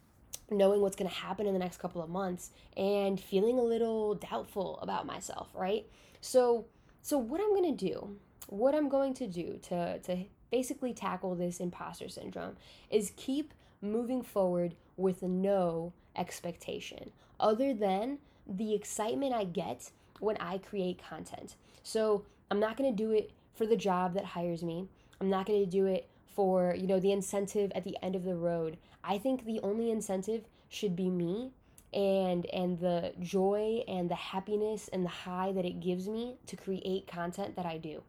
knowing 0.49 0.79
what's 0.79 0.95
going 0.95 1.09
to 1.09 1.13
happen 1.13 1.45
in 1.45 1.51
the 1.51 1.59
next 1.59 1.77
couple 1.77 2.01
of 2.01 2.09
months 2.09 2.51
and 2.77 3.19
feeling 3.19 3.59
a 3.59 3.61
little 3.61 4.15
doubtful 4.15 4.79
about 4.81 5.05
myself, 5.05 5.49
right? 5.53 5.85
So 6.21 6.67
so 7.01 7.17
what 7.17 7.39
I'm 7.39 7.51
going 7.51 7.75
to 7.75 7.85
do, 7.85 8.17
what 8.47 8.73
I'm 8.75 8.89
going 8.89 9.13
to 9.15 9.27
do 9.27 9.59
to 9.63 9.99
to 9.99 10.25
basically 10.51 10.93
tackle 10.93 11.35
this 11.35 11.59
imposter 11.59 12.09
syndrome 12.09 12.55
is 12.89 13.11
keep 13.15 13.53
moving 13.81 14.21
forward 14.23 14.75
with 14.95 15.21
no 15.21 15.93
expectation 16.15 17.11
other 17.39 17.73
than 17.73 18.17
the 18.47 18.73
excitement 18.73 19.33
I 19.33 19.43
get 19.43 19.91
when 20.19 20.37
I 20.37 20.57
create 20.57 21.01
content. 21.03 21.55
So, 21.83 22.25
I'm 22.49 22.59
not 22.59 22.77
going 22.77 22.89
to 22.89 22.95
do 22.95 23.11
it 23.11 23.31
for 23.53 23.65
the 23.65 23.75
job 23.75 24.13
that 24.13 24.23
hires 24.23 24.63
me. 24.63 24.87
I'm 25.19 25.29
not 25.29 25.45
going 25.45 25.63
to 25.63 25.69
do 25.69 25.85
it 25.85 26.07
for, 26.33 26.75
you 26.77 26.87
know, 26.87 26.99
the 26.99 27.11
incentive 27.11 27.71
at 27.75 27.83
the 27.83 27.97
end 28.01 28.15
of 28.15 28.23
the 28.23 28.35
road. 28.35 28.77
I 29.03 29.17
think 29.17 29.45
the 29.45 29.59
only 29.61 29.91
incentive 29.91 30.45
should 30.69 30.95
be 30.95 31.09
me 31.09 31.51
and 31.93 32.45
and 32.47 32.79
the 32.79 33.13
joy 33.19 33.83
and 33.87 34.09
the 34.09 34.15
happiness 34.15 34.89
and 34.91 35.05
the 35.05 35.09
high 35.09 35.51
that 35.53 35.65
it 35.65 35.79
gives 35.79 36.07
me 36.07 36.35
to 36.45 36.55
create 36.55 37.07
content 37.07 37.55
that 37.55 37.65
I 37.65 37.77
do. 37.77 38.03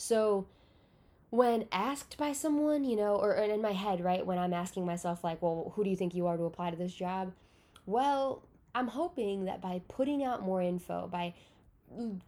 So 0.00 0.46
when 1.28 1.66
asked 1.70 2.16
by 2.16 2.32
someone, 2.32 2.84
you 2.84 2.96
know, 2.96 3.16
or, 3.16 3.34
in 3.34 3.60
my 3.60 3.72
head, 3.72 4.02
right, 4.02 4.24
when 4.24 4.38
I'm 4.38 4.54
asking 4.54 4.86
myself 4.86 5.22
like, 5.22 5.42
well, 5.42 5.72
who 5.76 5.84
do 5.84 5.90
you 5.90 5.96
think 5.96 6.14
you 6.14 6.26
are 6.26 6.38
to 6.38 6.44
apply 6.44 6.70
to 6.70 6.76
this 6.76 6.94
job? 6.94 7.34
Well, 7.84 8.42
I'm 8.74 8.88
hoping 8.88 9.44
that 9.44 9.60
by 9.60 9.82
putting 9.88 10.24
out 10.24 10.42
more 10.42 10.62
info, 10.62 11.06
by 11.06 11.34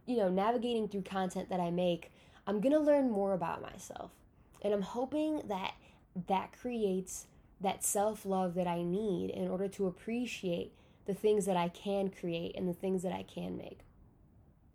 you 0.07 0.17
know, 0.17 0.29
navigating 0.29 0.87
through 0.87 1.03
content 1.03 1.49
that 1.49 1.61
I 1.61 1.71
make, 1.71 2.13
I'm 2.47 2.61
going 2.61 2.75
to 2.75 2.79
learn 2.79 3.11
more 3.11 3.33
about 3.33 3.63
myself. 3.63 4.11
And 4.61 4.75
I'm 4.75 4.83
hoping 4.83 5.41
that 5.49 5.73
that 6.29 6.53
creates 6.53 7.27
that 7.63 7.83
self 7.83 8.27
love 8.27 8.53
that 8.55 8.67
I 8.67 8.83
need 8.83 9.31
in 9.31 9.49
order 9.49 9.69
to 9.69 9.87
appreciate 9.87 10.75
the 11.07 11.15
things 11.15 11.47
that 11.47 11.57
I 11.57 11.69
can 11.69 12.11
create 12.11 12.55
and 12.55 12.69
the 12.69 12.75
things 12.75 13.03
that 13.03 13.13
I 13.15 13.23
can 13.23 13.57
make. 13.57 13.79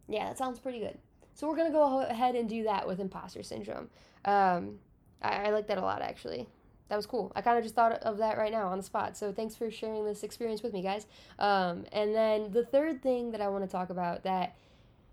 Yeah, 0.07 0.29
that 0.29 0.39
sounds 0.39 0.57
pretty 0.57 0.79
good. 0.79 0.97
So 1.37 1.47
we're 1.47 1.55
gonna 1.55 1.69
go 1.69 2.01
ahead 2.01 2.33
and 2.33 2.49
do 2.49 2.63
that 2.63 2.87
with 2.87 2.99
imposter 2.99 3.43
syndrome. 3.43 3.91
Um, 4.25 4.79
I, 5.21 5.45
I 5.45 5.49
like 5.51 5.67
that 5.67 5.77
a 5.77 5.81
lot 5.81 6.01
actually. 6.01 6.47
That 6.89 6.95
was 6.95 7.05
cool. 7.05 7.31
I 7.35 7.41
kind 7.41 7.59
of 7.59 7.63
just 7.63 7.75
thought 7.75 7.91
of 7.91 8.17
that 8.17 8.39
right 8.39 8.51
now 8.51 8.69
on 8.69 8.79
the 8.79 8.83
spot. 8.83 9.15
So 9.15 9.31
thanks 9.31 9.53
for 9.53 9.69
sharing 9.69 10.03
this 10.03 10.23
experience 10.23 10.63
with 10.63 10.73
me, 10.73 10.81
guys. 10.81 11.05
Um, 11.37 11.85
and 11.91 12.15
then 12.15 12.51
the 12.53 12.65
third 12.65 13.03
thing 13.03 13.29
that 13.33 13.41
I 13.41 13.49
want 13.49 13.63
to 13.63 13.69
talk 13.69 13.91
about 13.91 14.23
that 14.23 14.55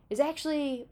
is 0.09 0.19
actually 0.19 0.89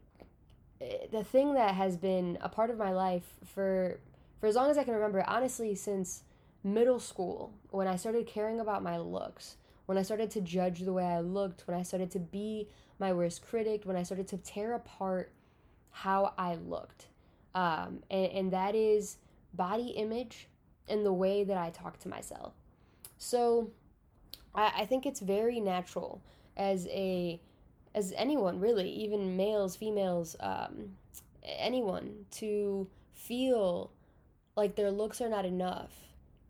eh, 0.79 1.07
the 1.11 1.23
thing 1.23 1.55
that 1.55 1.73
has 1.73 1.97
been 1.97 2.37
a 2.39 2.49
part 2.49 2.69
of 2.69 2.77
my 2.77 2.91
life 2.91 3.25
for 3.43 3.99
for 4.39 4.45
as 4.45 4.55
long 4.55 4.69
as 4.69 4.77
I 4.77 4.83
can 4.83 4.93
remember. 4.93 5.23
Honestly, 5.27 5.73
since 5.73 6.21
middle 6.63 6.99
school 6.99 7.55
when 7.71 7.87
I 7.87 7.95
started 7.95 8.27
caring 8.27 8.59
about 8.59 8.83
my 8.83 8.99
looks, 8.99 9.57
when 9.87 9.97
I 9.97 10.03
started 10.03 10.29
to 10.29 10.41
judge 10.41 10.81
the 10.81 10.93
way 10.93 11.05
I 11.05 11.21
looked, 11.21 11.67
when 11.67 11.75
I 11.75 11.81
started 11.81 12.11
to 12.11 12.19
be 12.19 12.67
my 13.03 13.13
worst 13.13 13.45
critic, 13.45 13.81
when 13.83 13.97
I 13.97 14.03
started 14.03 14.27
to 14.29 14.37
tear 14.37 14.73
apart 14.73 15.31
how 15.91 16.33
I 16.37 16.55
looked. 16.55 17.07
Um, 17.53 18.01
and, 18.09 18.31
and 18.31 18.53
that 18.53 18.73
is 18.75 19.17
body 19.53 19.89
image 20.05 20.47
and 20.87 21.05
the 21.05 21.13
way 21.13 21.43
that 21.43 21.57
I 21.57 21.69
talk 21.69 21.99
to 21.99 22.09
myself. 22.09 22.53
So 23.17 23.69
I, 24.55 24.71
I 24.81 24.85
think 24.85 25.05
it's 25.05 25.19
very 25.19 25.59
natural 25.59 26.21
as 26.57 26.87
a 26.87 27.39
as 27.95 28.11
anyone 28.17 28.59
really, 28.59 28.89
even 28.89 29.37
males, 29.37 29.75
females, 29.75 30.35
um, 30.39 30.95
anyone 31.43 32.25
to 32.31 32.87
feel 33.13 33.91
like 34.55 34.75
their 34.75 34.89
looks 34.89 35.21
are 35.21 35.29
not 35.29 35.45
enough 35.45 35.91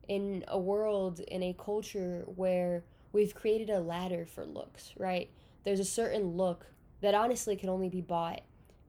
in 0.08 0.46
a 0.48 0.58
world, 0.58 1.20
in 1.20 1.44
a 1.44 1.54
culture 1.54 2.24
where 2.28 2.84
we've 3.12 3.36
created 3.36 3.70
a 3.70 3.80
ladder 3.80 4.26
for 4.26 4.46
looks, 4.46 4.94
right? 4.98 5.30
There's 5.64 5.80
a 5.80 5.86
certain 5.86 6.36
look 6.38 6.66
that 7.02 7.14
honestly 7.14 7.56
can 7.56 7.70
only 7.70 7.90
be 7.90 8.02
bought 8.02 8.42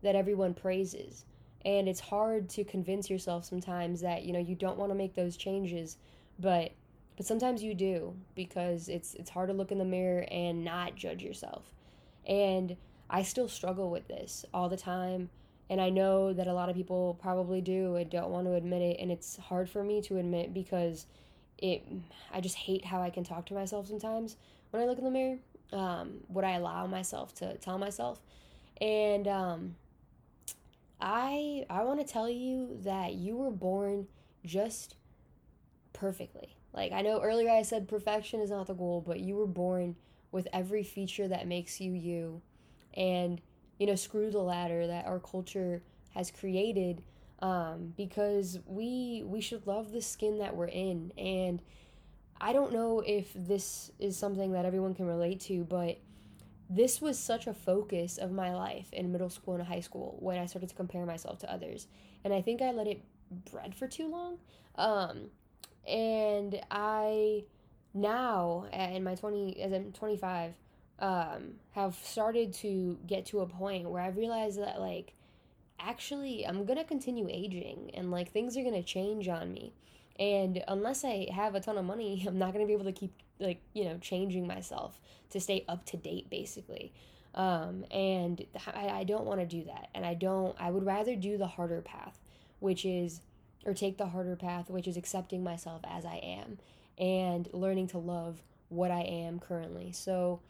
that 0.03 0.15
everyone 0.15 0.55
praises. 0.55 1.25
And 1.65 1.89
it's 1.89 2.01
hard 2.01 2.49
to 2.51 2.65
convince 2.65 3.09
yourself 3.09 3.45
sometimes 3.45 4.01
that, 4.03 4.25
you 4.25 4.33
know, 4.33 4.39
you 4.39 4.55
don't 4.55 4.77
want 4.77 4.91
to 4.91 4.97
make 4.97 5.15
those 5.15 5.37
changes, 5.37 5.97
but 6.39 6.73
but 7.17 7.27
sometimes 7.27 7.63
you 7.63 7.75
do 7.75 8.15
because 8.35 8.89
it's 8.89 9.15
it's 9.15 9.31
hard 9.31 9.49
to 9.49 9.55
look 9.55 9.71
in 9.71 9.79
the 9.79 9.85
mirror 9.85 10.27
and 10.31 10.65
not 10.65 10.97
judge 10.97 11.23
yourself. 11.23 11.73
And 12.27 12.77
I 13.09 13.23
still 13.23 13.49
struggle 13.49 13.91
with 13.91 14.09
this 14.09 14.45
all 14.53 14.69
the 14.69 14.77
time 14.77 15.31
and 15.71 15.81
I 15.81 15.91
know 15.91 16.33
that 16.33 16.47
a 16.47 16.53
lot 16.53 16.69
of 16.69 16.77
people 16.77 17.19
probably 17.21 17.61
do 17.61 17.97
and 17.97 18.11
don't 18.11 18.31
want 18.31 18.47
to 18.47 18.55
admit 18.55 18.83
it 18.83 19.01
and 19.01 19.11
it's 19.11 19.37
hard 19.37 19.69
for 19.71 19.83
me 19.83 20.03
to 20.03 20.19
admit 20.19 20.53
because 20.53 21.07
it 21.59 21.87
I 22.33 22.41
just 22.41 22.57
hate 22.57 22.85
how 22.85 23.01
I 23.01 23.11
can 23.11 23.25
talk 23.25 23.47
to 23.47 23.55
myself 23.55 23.89
sometimes 23.89 24.37
when 24.71 24.83
I 24.83 24.87
look 24.87 24.99
in 24.99 25.05
the 25.05 25.11
mirror. 25.11 25.39
Um, 25.73 26.21
what 26.29 26.45
I 26.45 26.53
allow 26.53 26.87
myself 26.87 27.35
to 27.37 27.57
tell 27.59 27.79
myself, 27.79 28.21
and 28.81 29.27
um, 29.27 29.75
I 31.01 31.65
I 31.69 31.83
want 31.85 32.01
to 32.01 32.07
tell 32.07 32.29
you 32.31 32.79
that 32.83 33.15
you 33.15 33.37
were 33.37 33.51
born 33.51 34.07
just 34.45 34.95
perfectly. 35.93 36.57
Like 36.73 36.93
I 36.93 37.03
know 37.03 37.21
earlier 37.21 37.51
I 37.51 37.63
said 37.63 37.89
perfection 37.89 38.41
is 38.41 38.51
not 38.51 38.67
the 38.67 38.75
goal, 38.75 39.03
but 39.07 39.21
you 39.21 39.37
were 39.37 39.47
born 39.47 39.97
with 40.33 40.49
every 40.53 40.83
feature 40.83 41.29
that 41.29 41.47
makes 41.47 41.81
you 41.81 41.93
you. 41.93 42.43
And 42.95 43.41
you 43.79 43.87
know, 43.87 43.97
screw 43.97 44.31
the 44.31 44.39
ladder 44.39 44.87
that 44.87 45.07
our 45.07 45.19
culture 45.19 45.83
has 46.15 46.31
created 46.31 47.03
um, 47.41 47.93
because 47.97 48.59
we 48.67 49.23
we 49.27 49.41
should 49.41 49.67
love 49.67 49.93
the 49.93 50.01
skin 50.01 50.39
that 50.39 50.57
we're 50.57 50.67
in 50.67 51.13
and 51.19 51.61
I 52.45 52.53
don't 52.53 52.75
know 52.75 53.03
if 53.07 53.33
this 53.35 53.91
is 53.99 54.19
something 54.19 54.53
that 54.53 54.67
everyone 54.67 54.95
can 54.95 55.07
relate 55.07 55.41
to, 55.41 55.65
but 55.65 55.97
this 56.69 57.01
was 57.01 57.19
such 57.19 57.47
a 57.47 57.55
focus 57.55 58.19
of 58.19 58.33
my 58.33 58.55
life 58.55 58.93
in 58.93 59.11
middle 59.11 59.31
school 59.31 59.55
and 59.55 59.63
high 59.63 59.81
school 59.81 60.19
when 60.21 60.37
I 60.37 60.45
started 60.45 60.69
to 60.69 60.75
compare 60.75 61.07
myself 61.07 61.39
to 61.39 61.51
others. 61.51 61.87
And 62.23 62.35
I 62.35 62.43
think 62.43 62.61
I 62.61 62.71
let 62.73 62.87
it 62.87 63.01
bread 63.51 63.75
for 63.75 63.89
too 63.89 64.11
long. 64.11 64.37
Um, 64.75 65.31
and 65.89 66.61
I 66.71 67.45
now 67.95 68.67
in 68.75 69.03
my 69.03 69.15
20 69.15 69.63
as 69.63 69.73
I'm 69.73 69.93
25 69.93 70.53
um, 70.99 71.55
have 71.71 71.95
started 72.03 72.53
to 72.57 72.99
get 73.07 73.25
to 73.27 73.41
a 73.41 73.47
point 73.47 73.89
where 73.89 74.03
I've 74.03 74.19
realized 74.19 74.61
that 74.61 74.81
like 74.81 75.15
actually 75.81 76.47
I'm 76.47 76.67
going 76.67 76.79
to 76.79 76.85
continue 76.85 77.27
aging 77.31 77.91
and 77.95 78.11
like 78.11 78.33
things 78.33 78.55
are 78.59 78.63
going 78.63 78.75
to 78.75 78.83
change 78.83 79.29
on 79.29 79.51
me. 79.51 79.73
And 80.19 80.63
unless 80.69 81.05
I 81.05 81.29
have 81.33 81.55
a 81.55 81.61
ton 81.61 81.79
of 81.79 81.85
money, 81.85 82.25
I'm 82.29 82.39
not 82.39 82.53
going 82.53 82.65
to 82.65 82.67
be 82.67 82.73
able 82.73 82.85
to 82.85 82.93
keep 82.93 83.13
like, 83.41 83.61
you 83.73 83.85
know, 83.85 83.99
changing 83.99 84.47
myself 84.47 85.01
to 85.31 85.41
stay 85.41 85.65
up 85.69 85.85
to 85.87 85.97
date 85.97 86.31
basically. 86.31 86.93
Um, 87.35 87.85
and 87.91 88.45
I, 88.73 88.89
I 88.89 89.05
don't 89.05 89.25
want 89.25 89.41
to 89.41 89.47
do 89.47 89.65
that. 89.65 89.89
And 89.95 90.07
I 90.07 90.15
don't, 90.15 90.55
I 90.59 90.71
would 90.71 90.87
rather 90.87 91.17
do 91.17 91.37
the 91.37 91.49
harder 91.49 91.81
path, 91.81 92.17
which 92.61 92.85
is, 92.85 93.21
or 93.67 93.75
take 93.75 93.99
the 93.99 94.07
harder 94.07 94.37
path, 94.37 94.71
which 94.71 94.87
is 94.87 94.97
accepting 94.97 95.43
myself 95.43 95.83
as 95.85 96.05
I 96.05 96.17
am 96.23 96.59
and 96.97 97.49
learning 97.53 97.89
to 97.89 97.99
love 97.99 98.41
what 98.69 98.91
I 98.91 99.01
am 99.01 99.41
currently. 99.41 99.91
So, 99.93 100.41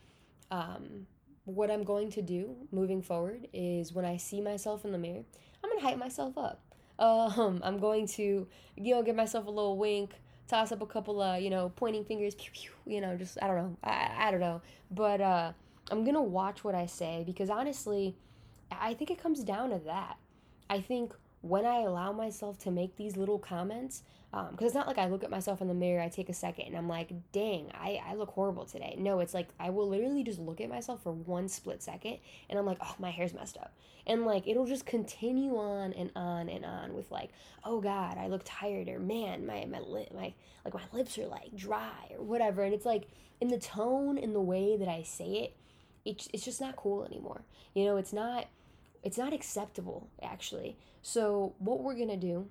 um, 0.51 1.07
what 1.45 1.71
I'm 1.71 1.85
going 1.85 2.11
to 2.13 2.23
do 2.23 2.57
moving 2.73 3.03
forward 3.03 3.49
is 3.53 3.93
when 3.93 4.05
I 4.05 4.17
see 4.17 4.41
myself 4.41 4.85
in 4.85 4.93
the 4.93 4.99
mirror, 4.99 5.25
I'm 5.63 5.71
going 5.71 5.81
to 5.81 5.87
hype 5.87 5.99
myself 5.99 6.39
up. 6.39 6.61
Um, 6.99 7.61
I'm 7.65 7.79
going 7.81 8.07
to, 8.09 8.47
you 8.77 8.95
know, 8.95 9.03
give 9.03 9.17
myself 9.17 9.47
a 9.47 9.51
little 9.51 9.77
wink, 9.77 10.13
toss 10.47 10.71
up 10.71 10.81
a 10.81 10.87
couple 10.87 11.21
of, 11.21 11.43
you 11.43 11.51
know, 11.51 11.73
pointing 11.75 12.05
fingers, 12.05 12.37
pew, 12.37 12.51
pew, 12.53 12.71
you 12.87 13.01
know, 13.01 13.17
just, 13.17 13.37
I 13.43 13.49
don't 13.49 13.57
know. 13.57 13.77
I, 13.83 14.29
I 14.29 14.31
don't 14.31 14.39
know. 14.39 14.63
But 14.93 15.21
uh, 15.21 15.53
I'm 15.91 16.05
going 16.05 16.15
to 16.15 16.23
watch 16.23 16.63
what 16.63 16.75
I 16.77 16.87
say 16.87 17.25
because 17.27 17.51
honestly, 17.51 18.17
I 18.71 18.95
think 18.95 19.11
it 19.11 19.21
comes 19.21 19.43
down 19.43 19.71
to 19.71 19.81
that. 19.87 20.19
I 20.71 20.81
think 20.81 21.13
when 21.45 21.67
I 21.67 21.81
allow 21.83 22.11
myself 22.11 22.59
to 22.61 22.71
make 22.71 22.97
these 22.97 23.19
little 23.19 23.39
comments, 23.39 24.03
because 24.31 24.49
um, 24.49 24.57
it's 24.67 24.75
not 24.75 24.87
like 24.87 24.97
I 24.97 25.09
look 25.09 25.23
at 25.23 25.31
myself 25.31 25.61
in 25.61 25.69
the 25.69 25.75
mirror, 25.75 26.01
I 26.01 26.09
take 26.09 26.31
a 26.31 26.35
second, 26.35 26.67
and 26.69 26.77
I'm 26.77 26.89
like, 26.89 27.11
dang, 27.33 27.71
I, 27.75 28.01
I 28.05 28.15
look 28.15 28.31
horrible 28.31 28.65
today. 28.65 28.97
No, 28.99 29.21
it's 29.21 29.35
like 29.35 29.49
I 29.61 29.69
will 29.69 29.87
literally 29.87 30.25
just 30.25 30.39
look 30.39 30.61
at 30.63 30.71
myself 30.71 31.03
for 31.03 31.13
one 31.13 31.49
split 31.49 31.83
second, 31.83 32.17
and 32.49 32.59
I'm 32.59 32.65
like, 32.65 32.79
oh, 32.81 32.95
my 32.99 33.11
hair's 33.11 33.35
messed 33.35 33.59
up. 33.59 33.75
And 34.07 34.25
like, 34.25 34.49
it'll 34.49 34.67
just 34.67 34.87
continue 34.87 35.57
on 35.57 35.93
and 35.93 36.11
on 36.17 36.49
and 36.49 36.65
on 36.65 36.95
with 36.95 37.11
like, 37.11 37.31
oh 37.63 37.81
God, 37.81 38.17
I 38.17 38.29
look 38.29 38.43
tired, 38.47 38.89
or 38.89 38.99
man, 38.99 39.47
my, 39.47 39.67
my 39.67 39.81
my, 40.15 40.35
like 40.65 40.75
my 40.75 40.83
lips 40.93 41.19
are 41.19 41.27
like 41.27 41.55
dry, 41.55 42.11
or 42.17 42.25
whatever. 42.25 42.63
And 42.63 42.73
it's 42.73 42.87
like, 42.87 43.05
in 43.43 43.49
the 43.49 43.59
tone, 43.59 44.17
in 44.17 44.33
the 44.33 44.41
way 44.41 44.79
that 44.79 44.89
I 44.89 45.03
say 45.03 45.27
it, 45.27 45.57
it's, 46.07 46.29
it's 46.33 46.45
just 46.45 46.61
not 46.61 46.77
cool 46.77 47.05
anymore. 47.05 47.43
You 47.75 47.85
know, 47.85 47.99
it's 47.99 48.15
not 48.15 48.47
it's 49.05 49.19
not 49.19 49.33
acceptable, 49.33 50.09
actually. 50.23 50.77
So, 51.03 51.55
what 51.59 51.83
we're 51.83 51.95
going 51.95 52.09
to 52.09 52.17
do 52.17 52.49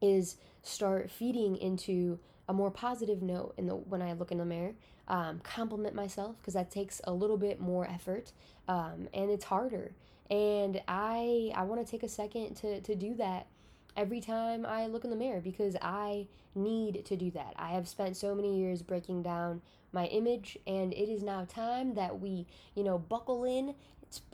is 0.00 0.36
start 0.62 1.10
feeding 1.10 1.56
into 1.56 2.18
a 2.48 2.52
more 2.52 2.70
positive 2.70 3.22
note 3.22 3.54
in 3.56 3.66
the 3.66 3.74
when 3.74 4.02
I 4.02 4.12
look 4.14 4.32
in 4.32 4.38
the 4.38 4.44
mirror. 4.44 4.72
Um, 5.08 5.40
compliment 5.44 5.94
myself 5.94 6.36
because 6.38 6.54
that 6.54 6.72
takes 6.72 7.00
a 7.04 7.12
little 7.12 7.36
bit 7.36 7.60
more 7.60 7.86
effort 7.88 8.32
um, 8.66 9.08
and 9.14 9.30
it's 9.30 9.44
harder. 9.44 9.92
And 10.30 10.82
I 10.88 11.52
I 11.54 11.62
want 11.62 11.84
to 11.84 11.88
take 11.88 12.02
a 12.02 12.08
second 12.08 12.56
to 12.56 12.80
to 12.80 12.94
do 12.96 13.14
that 13.14 13.46
every 13.96 14.20
time 14.20 14.66
I 14.66 14.86
look 14.86 15.04
in 15.04 15.10
the 15.10 15.16
mirror 15.16 15.40
because 15.40 15.76
I 15.80 16.26
need 16.54 17.04
to 17.06 17.16
do 17.16 17.30
that. 17.32 17.54
I 17.56 17.70
have 17.70 17.88
spent 17.88 18.16
so 18.16 18.34
many 18.34 18.58
years 18.58 18.82
breaking 18.82 19.22
down 19.22 19.62
my 19.92 20.06
image 20.06 20.58
and 20.66 20.92
it 20.92 21.08
is 21.08 21.22
now 21.22 21.44
time 21.44 21.94
that 21.94 22.20
we, 22.20 22.46
you 22.74 22.84
know, 22.84 22.98
buckle 22.98 23.44
in 23.44 23.74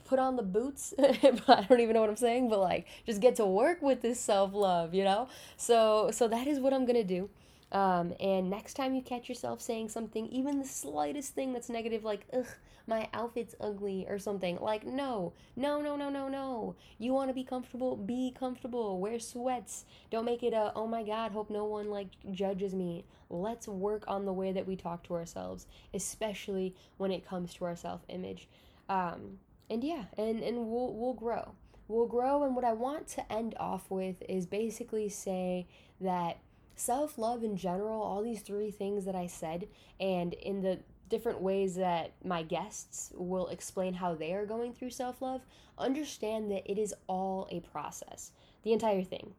put 0.05 0.19
on 0.19 0.35
the 0.35 0.43
boots. 0.43 0.93
I 0.99 1.65
don't 1.67 1.79
even 1.79 1.93
know 1.93 2.01
what 2.01 2.09
i'm 2.09 2.15
saying 2.15 2.47
but 2.49 2.59
like 2.59 2.87
just 3.05 3.19
get 3.21 3.35
to 3.37 3.45
work 3.45 3.81
with 3.81 4.01
this 4.01 4.19
self-love 4.19 4.93
you 4.93 5.03
know? 5.03 5.27
So 5.57 6.09
so 6.11 6.27
that 6.27 6.47
is 6.47 6.59
what 6.59 6.73
i'm 6.73 6.85
gonna 6.85 7.03
do. 7.03 7.29
Um, 7.71 8.13
and 8.19 8.51
next 8.51 8.75
time 8.75 8.93
you 8.93 9.01
catch 9.01 9.27
yourself 9.27 9.59
saying 9.59 9.89
something 9.89 10.27
even 10.27 10.59
the 10.59 10.67
slightest 10.67 11.33
thing 11.33 11.53
that's 11.53 11.69
negative 11.69 12.03
like 12.03 12.25
ugh 12.31 12.45
my 12.87 13.07
outfit's 13.13 13.55
ugly 13.59 14.05
or 14.09 14.19
something. 14.19 14.57
Like 14.59 14.85
no 14.85 15.33
no 15.55 15.81
no 15.81 15.95
no 15.95 16.09
no 16.09 16.27
no. 16.27 16.75
You 16.97 17.13
want 17.13 17.29
to 17.29 17.33
be 17.33 17.43
comfortable? 17.43 17.95
Be 17.95 18.33
comfortable. 18.37 18.99
Wear 18.99 19.19
sweats. 19.19 19.85
Don't 20.11 20.25
make 20.25 20.43
it 20.43 20.53
a 20.53 20.71
oh 20.75 20.87
my 20.87 21.03
god 21.03 21.31
hope 21.31 21.49
no 21.49 21.65
one 21.65 21.89
like 21.89 22.09
judges 22.31 22.73
me. 22.73 23.05
Let's 23.29 23.67
work 23.67 24.03
on 24.07 24.25
the 24.25 24.33
way 24.33 24.51
that 24.51 24.67
we 24.67 24.75
talk 24.75 25.03
to 25.03 25.15
ourselves 25.15 25.67
especially 25.93 26.75
when 26.97 27.11
it 27.11 27.27
comes 27.27 27.53
to 27.55 27.65
our 27.65 27.75
self-image. 27.75 28.47
Um, 28.89 29.39
and 29.69 29.83
yeah, 29.83 30.05
and 30.17 30.43
and 30.43 30.69
we'll 30.69 30.93
we'll 30.93 31.13
grow. 31.13 31.53
We'll 31.87 32.07
grow 32.07 32.43
and 32.43 32.55
what 32.55 32.65
I 32.65 32.73
want 32.73 33.07
to 33.09 33.31
end 33.31 33.55
off 33.59 33.91
with 33.91 34.23
is 34.27 34.45
basically 34.45 35.09
say 35.09 35.67
that 35.99 36.37
self-love 36.75 37.43
in 37.43 37.57
general, 37.57 38.01
all 38.01 38.23
these 38.23 38.41
three 38.41 38.71
things 38.71 39.05
that 39.05 39.15
I 39.15 39.27
said 39.27 39.67
and 39.99 40.33
in 40.33 40.61
the 40.61 40.79
different 41.09 41.41
ways 41.41 41.75
that 41.75 42.13
my 42.23 42.43
guests 42.43 43.11
will 43.15 43.47
explain 43.47 43.93
how 43.93 44.15
they 44.15 44.33
are 44.33 44.45
going 44.45 44.73
through 44.73 44.89
self-love, 44.89 45.41
understand 45.77 46.51
that 46.51 46.69
it 46.69 46.77
is 46.77 46.93
all 47.07 47.47
a 47.51 47.59
process. 47.59 48.31
The 48.63 48.73
entire 48.73 49.03
thing. 49.03 49.33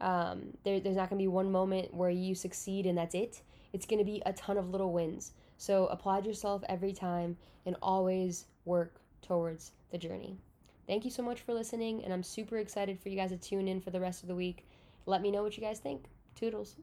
Um, 0.00 0.56
there, 0.64 0.80
there's 0.80 0.96
not 0.96 1.10
going 1.10 1.18
to 1.18 1.22
be 1.22 1.28
one 1.28 1.52
moment 1.52 1.92
where 1.92 2.10
you 2.10 2.34
succeed 2.34 2.86
and 2.86 2.96
that's 2.96 3.14
it. 3.14 3.42
It's 3.72 3.86
going 3.86 3.98
to 3.98 4.04
be 4.04 4.22
a 4.24 4.32
ton 4.32 4.56
of 4.56 4.70
little 4.70 4.92
wins. 4.92 5.32
So 5.58 5.86
applaud 5.86 6.24
yourself 6.24 6.62
every 6.68 6.92
time 6.92 7.36
and 7.66 7.76
always 7.82 8.46
work 8.64 9.00
towards 9.20 9.72
the 9.90 9.98
journey. 9.98 10.38
Thank 10.86 11.04
you 11.04 11.10
so 11.10 11.22
much 11.22 11.42
for 11.42 11.54
listening, 11.54 12.02
and 12.02 12.12
I'm 12.12 12.22
super 12.24 12.58
excited 12.58 12.98
for 12.98 13.10
you 13.10 13.16
guys 13.16 13.30
to 13.30 13.36
tune 13.36 13.68
in 13.68 13.80
for 13.80 13.90
the 13.90 14.00
rest 14.00 14.22
of 14.22 14.28
the 14.28 14.34
week. 14.34 14.66
Let 15.06 15.22
me 15.22 15.30
know 15.30 15.42
what 15.42 15.56
you 15.56 15.62
guys 15.62 15.78
think. 15.78 16.06
Toodles. 16.34 16.74